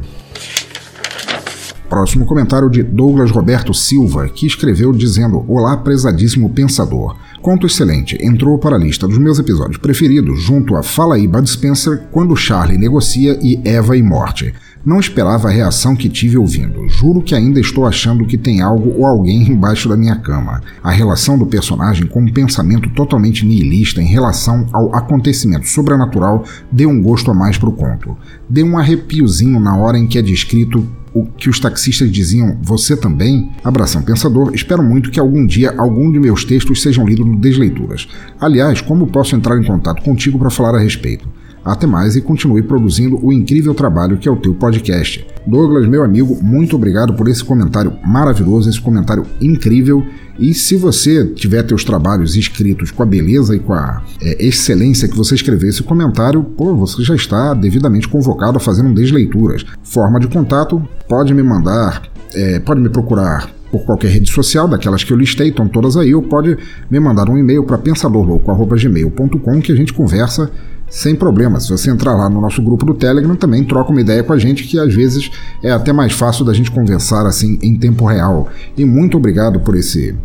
Próximo 1.90 2.26
comentário 2.26 2.70
de 2.70 2.84
Douglas 2.84 3.32
Roberto 3.32 3.74
Silva, 3.74 4.28
que 4.28 4.46
escreveu 4.46 4.92
dizendo: 4.92 5.46
Olá, 5.48 5.78
prezadíssimo 5.78 6.50
pensador. 6.50 7.16
Conto 7.42 7.66
excelente, 7.66 8.18
entrou 8.22 8.58
para 8.58 8.76
a 8.76 8.80
lista 8.80 9.08
dos 9.08 9.18
meus 9.18 9.40
episódios 9.40 9.78
preferidos, 9.78 10.42
junto 10.42 10.76
a 10.76 10.84
Fala 10.84 11.16
aí 11.16 11.26
Bud 11.26 11.50
Spencer, 11.50 12.04
quando 12.12 12.36
Charlie 12.36 12.78
negocia 12.78 13.40
e 13.42 13.62
Eva 13.64 13.96
e 13.96 14.04
Morte. 14.04 14.54
Não 14.86 15.00
esperava 15.00 15.48
a 15.48 15.52
reação 15.52 15.96
que 15.96 16.10
tive 16.10 16.38
ouvindo. 16.38 16.88
Juro 16.90 17.22
que 17.22 17.36
ainda 17.36 17.60
estou 17.60 17.86
achando 17.86 18.26
que 18.26 18.38
tem 18.38 18.62
algo 18.62 18.94
ou 18.98 19.06
alguém 19.06 19.48
embaixo 19.48 19.88
da 19.88 19.98
minha 19.98 20.16
cama. 20.16 20.62
A 20.84 20.92
relação 20.92 21.38
do 21.38 21.46
personagem 21.46 22.06
com 22.06 22.22
um 22.22 22.32
pensamento 22.32 22.90
totalmente 22.92 23.46
nihilista 23.46 24.02
em 24.02 24.08
relação 24.08 24.68
ao 24.74 24.94
acontecimento 24.96 25.68
sobrenatural 25.68 26.44
deu 26.72 26.90
um 26.90 27.02
gosto 27.02 27.32
a 27.32 27.34
mais 27.34 27.58
pro 27.58 27.72
conto. 27.72 28.18
Deu 28.50 28.66
um 28.66 28.78
arrepiozinho 28.78 29.60
na 29.60 29.76
hora 29.76 29.98
em 29.98 30.08
que 30.08 30.18
é 30.18 30.22
descrito 30.22 30.86
o 31.18 31.26
que 31.26 31.50
os 31.50 31.60
taxistas 31.60 32.12
diziam, 32.12 32.58
você 32.62 32.96
também? 32.96 33.52
Abração 33.64 34.02
pensador, 34.02 34.52
espero 34.54 34.84
muito 34.84 35.10
que 35.10 35.20
algum 35.20 35.46
dia 35.46 35.74
algum 35.78 36.12
de 36.12 36.20
meus 36.20 36.46
textos 36.46 36.82
sejam 36.82 37.08
lidos 37.08 37.26
no 37.26 37.38
Desleituras. 37.38 38.08
Aliás, 38.40 38.82
como 38.82 39.08
posso 39.08 39.36
entrar 39.36 39.60
em 39.60 39.66
contato 39.66 40.04
contigo 40.04 40.38
para 40.38 40.50
falar 40.50 40.76
a 40.76 40.80
respeito? 40.80 41.28
Até 41.66 41.86
mais 41.86 42.16
e 42.16 42.22
continue 42.22 42.62
produzindo 42.62 43.20
o 43.22 43.34
incrível 43.34 43.74
trabalho 43.74 44.18
que 44.18 44.30
é 44.30 44.32
o 44.32 44.38
teu 44.38 44.54
podcast. 44.54 45.26
Douglas, 45.46 45.86
meu 45.88 46.02
amigo, 46.04 46.38
muito 46.42 46.76
obrigado 46.76 47.14
por 47.14 47.28
esse 47.28 47.44
comentário 47.44 47.94
maravilhoso, 48.06 48.70
esse 48.70 48.80
comentário 48.80 49.26
incrível. 49.42 50.06
E 50.40 50.54
se 50.54 50.76
você 50.76 51.26
tiver 51.26 51.64
teus 51.64 51.84
trabalhos 51.84 52.36
escritos 52.36 52.92
com 52.92 53.04
a 53.04 53.06
beleza 53.06 53.56
e 53.56 53.60
com 53.60 53.74
a 53.74 54.04
é, 54.22 54.46
excelência 54.46 55.08
que 55.08 55.18
você 55.18 55.36
escreveu 55.36 55.70
esse 55.70 55.84
comentário, 55.84 56.44
pô, 56.44 56.76
você 56.76 57.04
já 57.04 57.16
está 57.16 57.54
devidamente 57.54 58.08
convocado 58.08 58.58
a 58.58 58.60
fazer 58.60 58.84
um 58.84 58.94
desleituras. 58.94 59.66
Forma 59.84 60.20
de 60.20 60.28
contato, 60.28 60.88
pode 61.08 61.34
me 61.34 61.42
mandar, 61.42 62.04
é, 62.34 62.60
pode 62.60 62.80
me 62.80 62.90
procurar 62.90 63.50
por 63.72 63.84
qualquer 63.84 64.12
rede 64.12 64.32
social, 64.32 64.68
daquelas 64.68 65.04
que 65.04 65.12
eu 65.12 65.18
listei, 65.18 65.50
estão 65.50 65.68
todas 65.68 65.98
aí, 65.98 66.14
ou 66.16 66.22
pode 66.22 66.58
me 66.90 67.00
mandar 67.00 67.30
um 67.30 67.38
e-mail 67.38 67.64
para 67.64 67.78
pensadorlouco.gmail.com 67.78 69.62
que 69.62 69.72
a 69.72 69.76
gente 69.76 69.94
conversa 69.94 70.50
sem 70.90 71.16
problema. 71.16 71.60
Se 71.60 71.70
você 71.70 71.90
entrar 71.90 72.16
lá 72.16 72.30
no 72.30 72.40
nosso 72.40 72.62
grupo 72.62 72.86
do 72.86 72.94
Telegram, 72.94 73.36
também 73.36 73.64
troca 73.64 73.92
uma 73.92 74.02
ideia 74.02 74.24
com 74.24 74.34
a 74.34 74.38
gente, 74.38 74.64
que 74.64 74.80
às 74.80 74.94
vezes 74.94 75.30
é 75.62 75.72
até 75.72 75.92
mais 75.92 76.14
fácil 76.14 76.46
da 76.46 76.54
gente 76.54 76.72
conversar 76.72 77.26
assim 77.26 77.60
em 77.62 77.78
tempo 77.78 78.06
real. 78.06 78.48
E 78.78 78.86
muito 78.86 79.18
obrigado 79.18 79.60
por 79.60 79.76
esse 79.76 80.16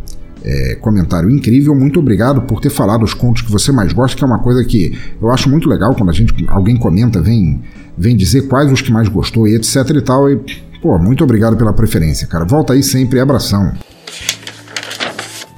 é, 0.45 0.77
comentário 0.77 1.31
incrível. 1.31 1.75
Muito 1.75 2.01
obrigado 2.01 2.43
por 2.43 2.61
ter 2.61 2.71
falado 2.71 3.05
os 3.05 3.15
contos 3.15 3.43
que 3.43 3.51
você 3.51 3.73
mais 3.73 3.93
gosta, 3.93 4.17
que 4.17 4.25
é 4.25 4.27
uma 4.27 4.41
coisa 4.41 4.65
que 4.65 4.99
eu 5.21 5.31
acho 5.31 5.49
muito 5.49 5.69
legal 5.69 5.95
quando 5.95 6.11
a 6.11 6.13
gente 6.13 6.35
alguém 6.49 6.77
comenta, 6.77 7.21
vem, 7.21 7.63
vem 7.97 8.17
dizer 8.17 8.49
quais 8.49 8.71
os 8.71 8.81
que 8.81 8.93
mais 8.93 9.09
gostou 9.09 9.47
e 9.47 9.55
etc 9.55 9.77
e 9.97 10.01
tal. 10.01 10.31
E, 10.31 10.41
pô, 10.81 10.99
muito 10.99 11.23
obrigado 11.25 11.57
pela 11.57 11.73
preferência, 11.73 12.27
cara. 12.27 12.45
Volta 12.45 12.73
aí 12.73 12.83
sempre, 12.83 13.21
abração. 13.21 13.73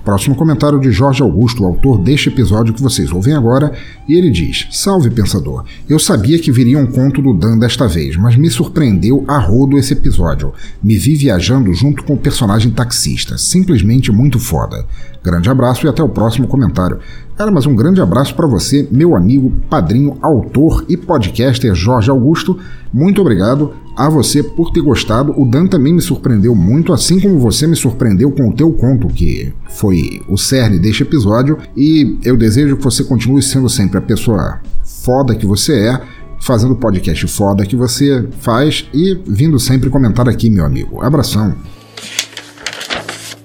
Próximo 0.05 0.37
comentário 0.37 0.79
de 0.79 0.93
Jorge 0.93 1.23
Augusto, 1.23 1.65
autor 1.65 1.97
deste 1.97 2.29
episódio 2.29 2.75
que 2.75 2.83
vocês 2.83 3.11
ouvem 3.11 3.33
agora, 3.33 3.73
e 4.07 4.15
ele 4.15 4.31
diz: 4.31 4.69
Salve 4.71 5.09
pensador, 5.09 5.65
eu 5.89 5.99
sabia 5.99 6.39
que 6.39 6.53
viria 6.53 6.79
um 6.79 6.87
conto 6.87 7.23
do 7.23 7.33
Dan 7.33 7.57
desta 7.57 7.89
vez, 7.89 8.15
mas 8.15 8.37
me 8.37 8.51
surpreendeu 8.51 9.25
a 9.27 9.39
rodo 9.39 9.79
esse 9.79 9.95
episódio. 9.95 10.53
Me 10.83 10.99
vi 10.99 11.17
viajando 11.17 11.73
junto 11.73 12.05
com 12.05 12.13
o 12.13 12.19
personagem 12.19 12.71
taxista, 12.71 13.39
simplesmente 13.39 14.13
muito 14.13 14.39
foda. 14.39 14.85
Grande 15.25 15.49
abraço 15.49 15.87
e 15.87 15.89
até 15.89 16.03
o 16.03 16.09
próximo 16.11 16.47
comentário. 16.47 16.99
Cara, 17.37 17.51
mas 17.51 17.67
um 17.67 17.75
grande 17.75 18.01
abraço 18.01 18.33
para 18.37 18.47
você, 18.47 18.89
meu 18.93 19.17
amigo, 19.17 19.53
padrinho, 19.69 20.17
autor 20.23 20.85
e 20.89 20.97
podcaster 20.97 21.75
Jorge 21.75 22.09
Augusto. 22.09 22.57
Muito 22.93 23.21
obrigado 23.21 23.75
a 23.97 24.09
você 24.09 24.41
por 24.41 24.71
ter 24.71 24.81
gostado. 24.81 25.35
O 25.37 25.45
Dan 25.45 25.67
também 25.67 25.93
me 25.93 26.01
surpreendeu 26.01 26.55
muito, 26.55 26.93
assim 26.93 27.19
como 27.19 27.41
você 27.41 27.67
me 27.67 27.75
surpreendeu 27.75 28.31
com 28.31 28.49
o 28.49 28.53
teu 28.53 28.73
conto, 28.73 29.09
que 29.09 29.53
foi 29.69 30.23
o 30.29 30.39
cerne 30.39 30.79
deste 30.79 31.03
episódio. 31.03 31.59
E 31.77 32.19
eu 32.25 32.37
desejo 32.37 32.77
que 32.77 32.85
você 32.85 33.03
continue 33.03 33.43
sendo 33.43 33.69
sempre 33.69 33.99
a 33.99 34.03
pessoa 34.03 34.61
foda 34.85 35.35
que 35.35 35.45
você 35.45 35.89
é, 35.89 36.01
fazendo 36.41 36.75
o 36.75 36.77
podcast 36.77 37.27
foda 37.27 37.67
que 37.67 37.75
você 37.75 38.29
faz 38.39 38.89
e 38.95 39.19
vindo 39.27 39.59
sempre 39.59 39.91
comentar 39.91 40.29
aqui, 40.29 40.49
meu 40.49 40.65
amigo. 40.65 41.03
Abração. 41.03 41.53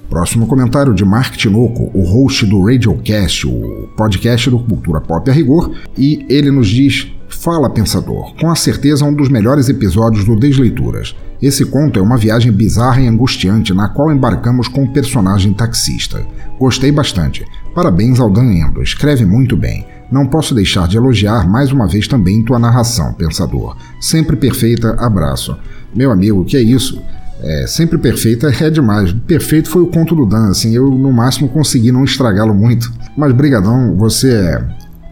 Próximo 0.10 0.48
comentário 0.48 0.92
de 0.92 1.06
Mark 1.06 1.36
Tinoco, 1.36 1.92
o 1.94 2.02
host 2.02 2.44
do 2.48 2.66
Radiocast, 2.66 3.46
o 3.46 3.88
podcast 3.96 4.50
do 4.50 4.58
Cultura 4.58 5.00
Pop 5.00 5.30
a 5.30 5.34
Rigor, 5.34 5.72
e 5.96 6.26
ele 6.28 6.50
nos 6.50 6.68
diz: 6.68 7.08
Fala, 7.30 7.70
pensador, 7.70 8.34
com 8.40 8.50
a 8.50 8.56
certeza 8.56 9.06
um 9.06 9.14
dos 9.14 9.30
melhores 9.30 9.70
episódios 9.70 10.26
do 10.26 10.36
Desleituras. 10.36 11.16
Esse 11.40 11.64
conto 11.64 12.00
é 12.00 12.02
uma 12.02 12.18
viagem 12.18 12.52
bizarra 12.52 13.00
e 13.00 13.08
angustiante 13.08 13.72
na 13.72 13.88
qual 13.88 14.12
embarcamos 14.12 14.68
com 14.68 14.84
o 14.84 14.92
personagem 14.92 15.54
taxista. 15.54 16.26
Gostei 16.60 16.92
bastante. 16.92 17.46
Parabéns 17.76 18.20
ao 18.20 18.32
Dan 18.32 18.52
Endo, 18.52 18.82
escreve 18.82 19.26
muito 19.26 19.56
bem. 19.56 19.86
Não 20.12 20.26
posso 20.26 20.56
deixar 20.56 20.88
de 20.88 20.98
elogiar 20.98 21.48
mais 21.48 21.72
uma 21.72 21.88
vez 21.88 22.08
também 22.08 22.44
tua 22.44 22.58
narração, 22.58 23.14
pensador. 23.14 23.78
Sempre 24.02 24.36
perfeita, 24.36 24.96
abraço. 25.00 25.56
Meu 25.96 26.12
amigo, 26.12 26.44
que 26.44 26.58
é 26.58 26.62
isso? 26.62 27.00
É, 27.42 27.66
sempre 27.68 27.98
perfeita 27.98 28.52
é 28.64 28.70
demais. 28.70 29.12
Perfeito 29.26 29.70
foi 29.70 29.82
o 29.82 29.88
conto 29.88 30.16
do 30.16 30.26
Dan, 30.26 30.50
assim, 30.50 30.76
eu 30.76 30.90
no 30.90 31.12
máximo 31.12 31.50
consegui 31.50 31.92
não 31.92 32.04
estragá-lo 32.04 32.54
muito. 32.54 32.92
Mas 33.18 33.34
brigadão, 33.34 33.96
você 33.96 34.34
é, 34.34 34.68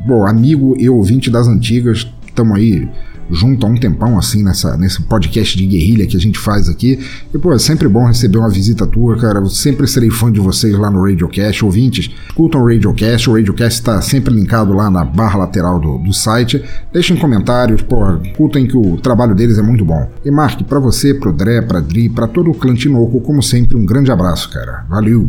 bom, 0.05 0.25
amigo 0.25 0.75
e 0.77 0.89
ouvinte 0.89 1.29
das 1.29 1.47
antigas, 1.47 2.07
tamo 2.35 2.55
aí 2.55 2.87
junto 3.29 3.65
há 3.65 3.69
um 3.69 3.75
tempão, 3.75 4.17
assim, 4.17 4.43
nessa, 4.43 4.77
nesse 4.77 5.01
podcast 5.03 5.57
de 5.57 5.65
guerrilha 5.65 6.07
que 6.07 6.17
a 6.17 6.19
gente 6.19 6.39
faz 6.39 6.69
aqui. 6.69 6.99
E, 7.33 7.37
pô, 7.37 7.53
é 7.53 7.59
sempre 7.59 7.87
bom 7.87 8.05
receber 8.05 8.37
uma 8.37 8.49
visita 8.49 8.85
tua, 8.85 9.17
cara. 9.17 9.39
Eu 9.39 9.47
sempre 9.47 9.87
serei 9.87 10.09
fã 10.09 10.31
de 10.31 10.39
vocês 10.39 10.77
lá 10.77 10.89
no 10.89 11.03
Radiocast. 11.03 11.63
Ouvintes, 11.63 12.09
escutam 12.27 12.61
o 12.61 12.67
Radiocast. 12.67 13.29
O 13.29 13.33
Radiocast 13.33 13.79
está 13.79 14.01
sempre 14.01 14.33
linkado 14.33 14.73
lá 14.73 14.89
na 14.89 15.03
barra 15.03 15.39
lateral 15.39 15.79
do, 15.79 15.97
do 15.97 16.13
site. 16.13 16.63
Deixem 16.91 17.17
comentários, 17.17 17.81
pô, 17.81 18.17
escutem 18.17 18.67
que 18.67 18.77
o 18.77 18.97
trabalho 18.97 19.35
deles 19.35 19.57
é 19.57 19.61
muito 19.61 19.83
bom. 19.83 20.09
E, 20.23 20.31
Mark, 20.31 20.61
para 20.63 20.79
você, 20.79 21.13
pro 21.13 21.33
Dré, 21.33 21.61
pra 21.61 21.79
Dri, 21.79 22.09
pra 22.09 22.27
todo 22.27 22.51
o 22.51 22.53
clã 22.53 22.73
Tinoco, 22.73 23.19
como 23.21 23.41
sempre, 23.41 23.77
um 23.77 23.85
grande 23.85 24.11
abraço, 24.11 24.49
cara. 24.49 24.85
Valeu! 24.89 25.27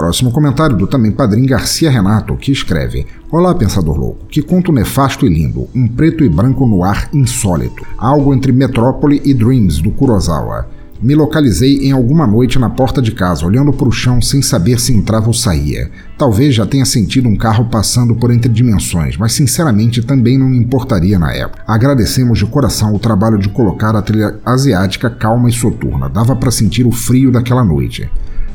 Próximo 0.00 0.32
comentário 0.32 0.74
do 0.78 0.86
também 0.86 1.12
padrinho 1.12 1.46
Garcia 1.46 1.90
Renato, 1.90 2.34
que 2.34 2.50
escreve: 2.50 3.06
Olá, 3.30 3.54
pensador 3.54 3.98
louco, 3.98 4.24
que 4.30 4.40
conto 4.40 4.72
nefasto 4.72 5.26
e 5.26 5.28
lindo, 5.28 5.68
um 5.74 5.86
preto 5.86 6.24
e 6.24 6.28
branco 6.30 6.64
no 6.64 6.82
ar 6.82 7.10
insólito, 7.12 7.84
algo 7.98 8.32
entre 8.32 8.50
Metrópole 8.50 9.20
e 9.22 9.34
Dreams 9.34 9.82
do 9.82 9.90
Kurosawa. 9.90 10.66
Me 11.02 11.14
localizei 11.14 11.86
em 11.86 11.92
alguma 11.92 12.26
noite 12.26 12.58
na 12.58 12.70
porta 12.70 13.02
de 13.02 13.12
casa, 13.12 13.44
olhando 13.44 13.74
para 13.74 13.88
o 13.88 13.92
chão 13.92 14.22
sem 14.22 14.40
saber 14.40 14.80
se 14.80 14.94
entrava 14.94 15.26
ou 15.26 15.34
saía. 15.34 15.90
Talvez 16.16 16.54
já 16.54 16.64
tenha 16.64 16.86
sentido 16.86 17.28
um 17.28 17.36
carro 17.36 17.66
passando 17.66 18.14
por 18.14 18.30
entre 18.30 18.50
dimensões, 18.50 19.18
mas 19.18 19.34
sinceramente 19.34 20.00
também 20.00 20.38
não 20.38 20.48
me 20.48 20.56
importaria 20.56 21.18
na 21.18 21.30
época. 21.30 21.62
Agradecemos 21.66 22.38
de 22.38 22.46
coração 22.46 22.94
o 22.94 22.98
trabalho 22.98 23.36
de 23.36 23.50
colocar 23.50 23.94
a 23.94 24.00
trilha 24.00 24.34
asiática 24.46 25.10
calma 25.10 25.50
e 25.50 25.52
soturna. 25.52 26.08
Dava 26.08 26.34
para 26.34 26.50
sentir 26.50 26.86
o 26.86 26.90
frio 26.90 27.30
daquela 27.30 27.62
noite. 27.62 28.10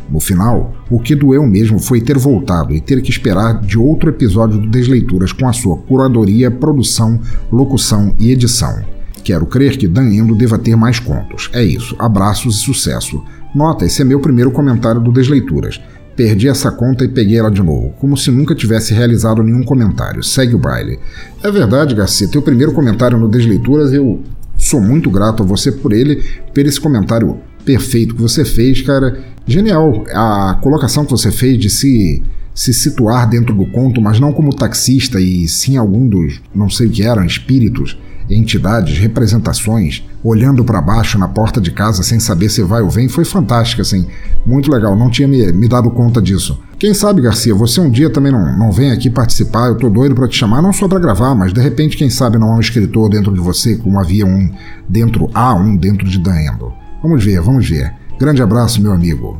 No 0.09 0.19
final, 0.19 0.73
o 0.89 0.99
que 0.99 1.15
doeu 1.15 1.45
mesmo 1.45 1.79
foi 1.79 1.99
ter 1.99 2.17
voltado 2.17 2.73
e 2.73 2.81
ter 2.81 3.01
que 3.01 3.09
esperar 3.09 3.59
de 3.61 3.77
outro 3.77 4.09
episódio 4.09 4.59
do 4.59 4.69
Desleituras 4.69 5.31
com 5.31 5.47
a 5.47 5.53
sua 5.53 5.77
curadoria, 5.77 6.51
produção, 6.51 7.19
locução 7.51 8.13
e 8.19 8.31
edição. 8.31 8.83
Quero 9.23 9.47
crer 9.47 9.75
que 9.77 9.87
Dan 9.87 10.13
Endo 10.13 10.35
deva 10.35 10.59
ter 10.59 10.75
mais 10.75 10.99
contos. 10.99 11.49
É 11.51 11.63
isso, 11.63 11.95
abraços 11.97 12.57
e 12.57 12.59
sucesso. 12.59 13.23
Nota, 13.55 13.85
esse 13.85 14.01
é 14.01 14.05
meu 14.05 14.19
primeiro 14.19 14.51
comentário 14.51 15.01
do 15.01 15.11
Desleituras. 15.11 15.81
Perdi 16.15 16.47
essa 16.47 16.71
conta 16.71 17.03
e 17.03 17.09
peguei 17.09 17.39
ela 17.39 17.49
de 17.49 17.61
novo, 17.61 17.93
como 17.99 18.15
se 18.15 18.29
nunca 18.29 18.53
tivesse 18.53 18.93
realizado 18.93 19.41
nenhum 19.41 19.63
comentário. 19.63 20.23
Segue 20.23 20.55
o 20.55 20.59
baile. 20.59 20.99
É 21.43 21.51
verdade, 21.51 21.95
Garcia, 21.95 22.27
teu 22.27 22.41
primeiro 22.41 22.71
comentário 22.71 23.17
no 23.17 23.27
Desleituras, 23.27 23.91
eu 23.91 24.21
sou 24.57 24.79
muito 24.79 25.09
grato 25.09 25.41
a 25.41 25.45
você 25.45 25.71
por 25.71 25.91
ele, 25.91 26.23
por 26.53 26.65
esse 26.65 26.79
comentário 26.79 27.39
perfeito 27.65 28.15
que 28.15 28.21
você 28.21 28.45
fez, 28.45 28.82
cara. 28.82 29.19
Genial. 29.45 30.06
A 30.13 30.58
colocação 30.62 31.04
que 31.04 31.12
você 31.12 31.32
fez 31.32 31.60
de 31.60 31.69
se, 31.69 32.23
se 32.54 32.73
situar 32.73 33.28
dentro 33.28 33.54
do 33.54 33.65
conto, 33.65 33.99
mas 34.01 34.19
não 34.19 34.32
como 34.32 34.56
taxista, 34.56 35.19
e 35.19 35.47
sim 35.47 35.75
algum 35.75 36.08
dos, 36.08 36.41
não 36.54 36.69
sei 36.69 36.88
o 36.88 36.89
que 36.89 37.04
eram, 37.04 37.25
espíritos, 37.25 37.97
entidades, 38.30 38.97
representações, 38.97 40.04
olhando 40.23 40.63
para 40.63 40.82
baixo 40.82 41.17
na 41.17 41.28
porta 41.28 41.62
de 41.62 41.71
casa 41.71 42.01
sem 42.01 42.19
saber 42.19 42.49
se 42.49 42.63
vai 42.63 42.82
ou 42.82 42.89
vem, 42.89 43.08
foi 43.08 43.25
fantástico, 43.25 43.82
assim. 43.82 44.08
Muito 44.45 44.71
legal, 44.71 44.95
não 44.95 45.10
tinha 45.10 45.28
me, 45.28 45.51
me 45.51 45.67
dado 45.67 45.89
conta 45.91 46.21
disso. 46.21 46.60
Quem 46.78 46.93
sabe, 46.93 47.21
Garcia, 47.21 47.54
você 47.54 47.80
um 47.80 47.89
dia 47.89 48.10
também 48.10 48.32
não, 48.32 48.58
não 48.58 48.71
vem 48.71 48.91
aqui 48.91 49.10
participar, 49.10 49.67
eu 49.67 49.75
tô 49.75 49.89
doido 49.89 50.15
para 50.15 50.28
te 50.28 50.38
chamar, 50.38 50.62
não 50.62 50.73
só 50.73 50.88
para 50.88 50.99
gravar, 50.99 51.36
mas 51.36 51.54
de 51.54 51.62
repente, 51.62 51.97
quem 51.97 52.10
sabe 52.10 52.38
não 52.38 52.51
há 52.51 52.58
um 52.58 52.60
escritor 52.60 53.10
dentro 53.10 53.34
de 53.34 53.39
você, 53.39 53.75
como 53.75 53.99
havia 53.99 54.25
um 54.25 54.49
dentro, 54.88 55.30
há 55.34 55.54
um 55.54 55.75
dentro 55.75 56.08
de 56.08 56.19
Danendo. 56.19 56.84
Vamos 57.05 57.23
ver, 57.23 57.39
vamos 57.39 57.69
ver. 57.69 57.93
Grande 58.19 58.41
abraço, 58.41 58.81
meu 58.81 58.91
amigo. 58.91 59.37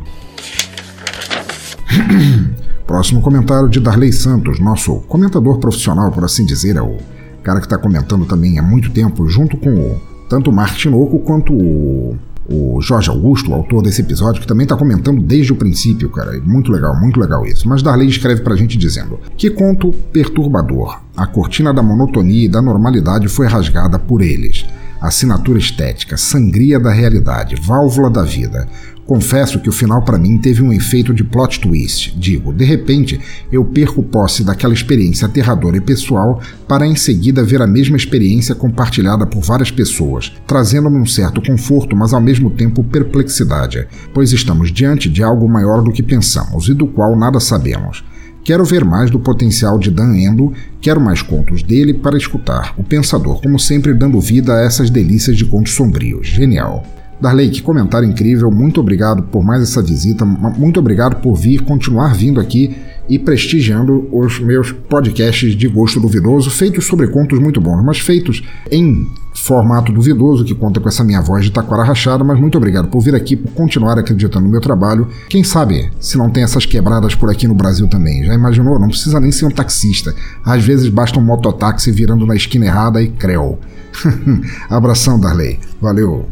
Próximo 2.86 3.24
comentário 3.24 3.68
de 3.68 3.80
Darley 3.80 4.14
Santos, 4.14 4.60
nosso 4.60 4.98
comentador 5.08 5.58
profissional, 5.58 6.12
por 6.12 6.24
assim 6.24 6.46
dizer, 6.46 6.76
é 6.76 6.82
o 6.84 6.98
cara 7.42 7.60
que 7.60 7.66
está 7.66 7.76
comentando 7.76 8.24
também 8.28 8.60
há 8.60 8.62
muito 8.62 8.92
tempo, 8.92 9.28
junto 9.28 9.58
com 9.58 9.74
o, 9.74 10.00
tanto 10.30 10.52
o 10.52 10.54
Mark 10.54 10.76
Tinoco 10.76 11.18
quanto 11.22 11.54
o, 11.54 12.16
o 12.48 12.80
Jorge 12.82 13.10
Augusto, 13.10 13.50
o 13.50 13.56
autor 13.56 13.82
desse 13.82 14.02
episódio, 14.02 14.40
que 14.40 14.48
também 14.48 14.66
está 14.66 14.78
comentando 14.78 15.20
desde 15.24 15.52
o 15.52 15.56
princípio, 15.56 16.12
cara. 16.12 16.40
Muito 16.46 16.72
legal, 16.72 16.96
muito 16.96 17.20
legal 17.20 17.48
isso. 17.48 17.68
Mas 17.68 17.82
Darley 17.82 18.08
escreve 18.08 18.42
pra 18.42 18.56
gente 18.56 18.78
dizendo: 18.78 19.20
Que 19.36 19.50
conto 19.50 19.92
perturbador. 20.14 21.00
A 21.18 21.26
cortina 21.26 21.74
da 21.74 21.82
monotonia 21.82 22.46
e 22.46 22.50
da 22.50 22.62
normalidade 22.62 23.28
foi 23.28 23.48
rasgada 23.48 23.98
por 23.98 24.22
eles 24.22 24.68
assinatura 25.08 25.60
estética, 25.60 26.18
sangria 26.18 26.80
da 26.80 26.92
realidade, 26.92 27.56
válvula 27.56 28.10
da 28.10 28.24
vida. 28.24 28.68
Confesso 29.06 29.60
que 29.60 29.70
o 29.70 29.72
final 29.72 30.02
para 30.02 30.18
mim 30.18 30.36
teve 30.38 30.64
um 30.64 30.74
efeito 30.74 31.14
de 31.14 31.24
plot 31.24 31.60
twist. 31.60 32.18
Digo, 32.18 32.52
de 32.52 32.66
repente 32.66 33.20
eu 33.52 33.64
perco 33.64 34.02
posse 34.02 34.44
daquela 34.44 34.74
experiência 34.74 35.28
aterradora 35.28 35.78
e 35.78 35.82
pessoal 35.82 36.42
para 36.68 36.88
em 36.88 36.96
seguida 36.96 37.44
ver 37.44 37.62
a 37.62 37.68
mesma 37.68 37.96
experiência 37.96 38.56
compartilhada 38.56 39.28
por 39.28 39.44
várias 39.44 39.70
pessoas, 39.70 40.34
trazendo-me 40.48 40.98
um 40.98 41.06
certo 41.06 41.40
conforto, 41.40 41.96
mas 41.96 42.14
ao 42.14 42.22
mesmo 42.22 42.50
tempo 42.50 42.84
perplexidade, 42.84 43.88
pois 44.12 44.34
estamos 44.34 44.72
diante 44.72 45.08
de 45.08 45.22
algo 45.22 45.48
maior 45.48 45.84
do 45.84 45.92
que 45.92 46.02
pensamos 46.02 46.68
e 46.68 46.74
do 46.74 46.88
qual 46.88 47.16
nada 47.16 47.40
sabemos. 47.40 48.04
Quero 48.46 48.64
ver 48.64 48.86
mais 48.86 49.10
do 49.10 49.20
potencial 49.20 49.80
de 49.80 49.90
Dan 49.90 50.16
Endo, 50.16 50.54
quero 50.80 51.02
mais 51.02 51.20
contos 51.24 51.64
dele 51.64 51.96
para 51.96 52.16
escutar. 52.16 52.76
O 52.78 52.84
pensador, 52.84 53.42
como 53.42 53.58
sempre, 53.58 53.92
dando 53.92 54.22
vida 54.22 54.54
a 54.54 54.62
essas 54.62 54.92
delícias 54.92 55.36
de 55.36 55.46
contos 55.46 55.74
sombrios. 55.74 56.28
Genial. 56.28 56.84
Darley, 57.20 57.50
que 57.50 57.64
comentário 57.64 58.08
incrível. 58.08 58.52
Muito 58.52 58.80
obrigado 58.80 59.24
por 59.24 59.44
mais 59.44 59.64
essa 59.64 59.82
visita. 59.82 60.24
Muito 60.24 60.80
obrigado 60.80 61.16
por 61.22 61.36
vir, 61.36 61.64
continuar 61.64 62.14
vindo 62.14 62.40
aqui 62.40 62.76
e 63.10 63.20
prestigiando 63.20 64.08
os 64.12 64.40
meus 64.40 64.72
podcasts 64.72 65.56
de 65.56 65.68
gosto 65.68 66.00
duvidoso, 66.00 66.50
feitos 66.50 66.86
sobre 66.86 67.08
contos 67.08 67.40
muito 67.40 67.62
bons, 67.62 67.84
mas 67.84 68.00
feitos 68.00 68.44
em 68.72 69.08
formato 69.34 69.92
duvidoso, 69.92 70.44
que 70.44 70.56
conta 70.56 70.80
com 70.80 70.88
essa 70.88 71.04
minha 71.04 71.22
voz 71.22 71.44
de 71.44 71.52
taquara 71.52 71.84
rachada, 71.84 72.24
mas 72.24 72.40
muito 72.40 72.58
obrigado 72.58 72.88
por 72.88 73.02
vir 73.02 73.14
aqui, 73.14 73.36
por 73.36 73.52
continuar 73.52 74.00
acreditando 74.00 74.46
no 74.46 74.52
meu 74.52 74.62
trabalho. 74.62 75.08
Quem 75.30 75.44
sabe 75.44 75.92
se 76.00 76.18
não 76.18 76.30
tem 76.30 76.44
essas 76.44 76.66
quebradas 76.66 77.14
por 77.14 77.30
aqui 77.30 77.48
no 77.48 77.54
Brasil 77.54 77.88
também? 77.88 78.24
Já 78.24 78.34
imaginou? 78.34 78.80
Não 78.80 78.88
precisa 78.88 79.20
nem 79.20 79.32
ser 79.32 79.46
um 79.46 79.52
taxista. 79.52 80.16
Às 80.44 80.64
vezes 80.64 80.90
basta 80.90 81.20
um 81.20 81.24
mototáxi 81.24 81.92
virando 81.92 82.26
na 82.26 82.36
esquina 82.36 82.66
errada 82.66 83.02
e 83.02 83.10
creu. 83.10 83.60
Abração, 84.70 85.20
Darley. 85.20 85.60
Valeu. 85.82 86.28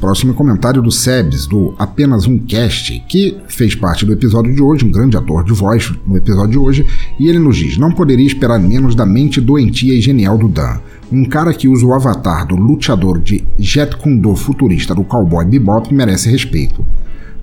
Próximo 0.00 0.32
comentário 0.32 0.80
do 0.80 0.92
Sebes, 0.92 1.44
do 1.44 1.74
Apenas 1.76 2.24
Um 2.24 2.38
Cast, 2.38 3.02
que 3.08 3.36
fez 3.48 3.74
parte 3.74 4.06
do 4.06 4.12
episódio 4.12 4.54
de 4.54 4.62
hoje, 4.62 4.84
um 4.84 4.92
grande 4.92 5.16
ator 5.16 5.42
de 5.42 5.52
voz 5.52 5.92
no 6.06 6.16
episódio 6.16 6.52
de 6.52 6.58
hoje, 6.58 6.86
e 7.18 7.28
ele 7.28 7.40
nos 7.40 7.56
diz: 7.56 7.76
Não 7.76 7.90
poderia 7.90 8.26
esperar 8.26 8.60
menos 8.60 8.94
da 8.94 9.04
mente 9.04 9.40
doentia 9.40 9.92
e 9.92 10.00
genial 10.00 10.38
do 10.38 10.46
Dan. 10.46 10.78
Um 11.10 11.24
cara 11.24 11.52
que 11.52 11.66
usa 11.66 11.84
o 11.84 11.92
avatar 11.92 12.46
do 12.46 12.54
luteador 12.54 13.18
de 13.18 13.44
Jet 13.58 13.96
Kundo 13.96 14.36
futurista 14.36 14.94
do 14.94 15.02
Cowboy 15.02 15.44
Bebop 15.44 15.92
merece 15.92 16.30
respeito. 16.30 16.86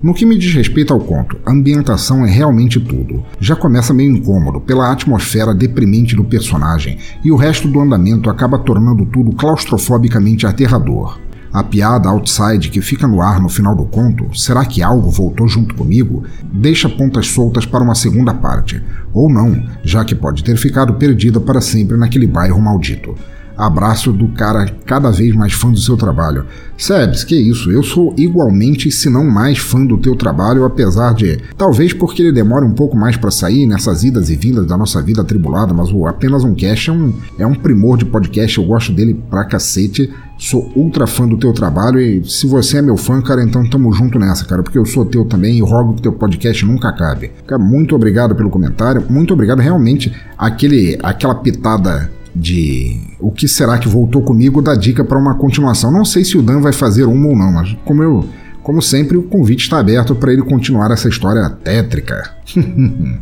No 0.02 0.14
que 0.14 0.24
me 0.24 0.38
diz 0.38 0.54
respeito 0.54 0.94
ao 0.94 1.00
conto, 1.00 1.36
a 1.44 1.52
ambientação 1.52 2.24
é 2.24 2.30
realmente 2.30 2.80
tudo. 2.80 3.22
Já 3.38 3.54
começa 3.54 3.92
meio 3.92 4.16
incômodo 4.16 4.60
pela 4.62 4.90
atmosfera 4.90 5.54
deprimente 5.54 6.16
do 6.16 6.24
personagem, 6.24 6.96
e 7.22 7.30
o 7.30 7.36
resto 7.36 7.68
do 7.68 7.80
andamento 7.80 8.30
acaba 8.30 8.58
tornando 8.58 9.04
tudo 9.04 9.32
claustrofobicamente 9.32 10.46
aterrador. 10.46 11.18
A 11.52 11.62
piada 11.62 12.08
outside 12.08 12.68
que 12.68 12.80
fica 12.80 13.06
no 13.06 13.20
ar 13.20 13.40
no 13.40 13.48
final 13.48 13.74
do 13.74 13.84
conto, 13.84 14.36
será 14.38 14.64
que 14.64 14.82
algo 14.82 15.10
voltou 15.10 15.48
junto 15.48 15.74
comigo? 15.74 16.24
Deixa 16.52 16.88
pontas 16.88 17.28
soltas 17.28 17.64
para 17.64 17.82
uma 17.82 17.94
segunda 17.94 18.34
parte. 18.34 18.82
Ou 19.12 19.30
não, 19.30 19.64
já 19.82 20.04
que 20.04 20.14
pode 20.14 20.44
ter 20.44 20.56
ficado 20.56 20.94
perdida 20.94 21.40
para 21.40 21.60
sempre 21.60 21.96
naquele 21.96 22.26
bairro 22.26 22.60
maldito. 22.60 23.14
Abraço 23.56 24.12
do 24.12 24.28
cara 24.28 24.66
cada 24.84 25.10
vez 25.10 25.34
mais 25.34 25.52
fã 25.52 25.70
do 25.70 25.78
seu 25.78 25.96
trabalho. 25.96 26.44
Sebs, 26.76 27.24
que 27.24 27.34
isso, 27.34 27.70
eu 27.70 27.82
sou 27.82 28.14
igualmente, 28.18 28.90
se 28.90 29.08
não 29.08 29.24
mais 29.24 29.58
fã 29.58 29.84
do 29.84 29.96
teu 29.96 30.14
trabalho, 30.14 30.64
apesar 30.64 31.14
de, 31.14 31.38
talvez 31.56 31.92
porque 31.94 32.22
ele 32.22 32.32
demore 32.32 32.66
um 32.66 32.72
pouco 32.72 32.96
mais 32.96 33.16
para 33.16 33.30
sair 33.30 33.66
nessas 33.66 34.04
idas 34.04 34.28
e 34.28 34.36
vindas 34.36 34.66
da 34.66 34.76
nossa 34.76 35.00
vida 35.00 35.22
atribulada, 35.22 35.72
mas 35.72 35.90
o 35.90 36.06
Apenas 36.06 36.44
um 36.44 36.54
Cast 36.54 36.90
é 36.90 36.92
um, 36.92 37.14
é 37.38 37.46
um 37.46 37.54
primor 37.54 37.96
de 37.96 38.04
podcast, 38.04 38.58
eu 38.58 38.64
gosto 38.64 38.92
dele 38.92 39.18
pra 39.30 39.44
cacete, 39.44 40.12
sou 40.38 40.70
ultra 40.76 41.06
fã 41.06 41.26
do 41.26 41.38
teu 41.38 41.52
trabalho 41.52 41.98
e 41.98 42.22
se 42.24 42.46
você 42.46 42.78
é 42.78 42.82
meu 42.82 42.96
fã, 42.96 43.22
cara, 43.22 43.42
então 43.42 43.68
tamo 43.68 43.90
junto 43.92 44.18
nessa, 44.18 44.44
cara, 44.44 44.62
porque 44.62 44.78
eu 44.78 44.84
sou 44.84 45.06
teu 45.06 45.24
também 45.24 45.56
e 45.56 45.60
rogo 45.62 45.94
que 45.94 46.02
teu 46.02 46.12
podcast 46.12 46.64
nunca 46.64 46.88
acabe. 46.88 47.32
Cara, 47.46 47.62
muito 47.62 47.94
obrigado 47.94 48.34
pelo 48.34 48.50
comentário, 48.50 49.02
muito 49.08 49.32
obrigado 49.32 49.60
realmente 49.60 50.14
aquele 50.36 50.98
aquela 51.02 51.34
pitada 51.34 52.10
de 52.36 53.00
o 53.18 53.30
que 53.30 53.48
será 53.48 53.78
que 53.78 53.88
voltou 53.88 54.20
comigo 54.22 54.60
dá 54.60 54.74
dica 54.74 55.02
para 55.02 55.18
uma 55.18 55.34
continuação. 55.34 55.90
Não 55.90 56.04
sei 56.04 56.24
se 56.24 56.36
o 56.36 56.42
Dan 56.42 56.60
vai 56.60 56.72
fazer 56.72 57.04
uma 57.04 57.28
ou 57.28 57.36
não, 57.36 57.50
mas 57.50 57.74
como 57.84 58.02
eu, 58.02 58.28
como 58.62 58.82
sempre, 58.82 59.16
o 59.16 59.22
convite 59.22 59.62
está 59.62 59.78
aberto 59.78 60.14
para 60.14 60.32
ele 60.32 60.42
continuar 60.42 60.90
essa 60.90 61.08
história 61.08 61.48
tétrica. 61.48 62.34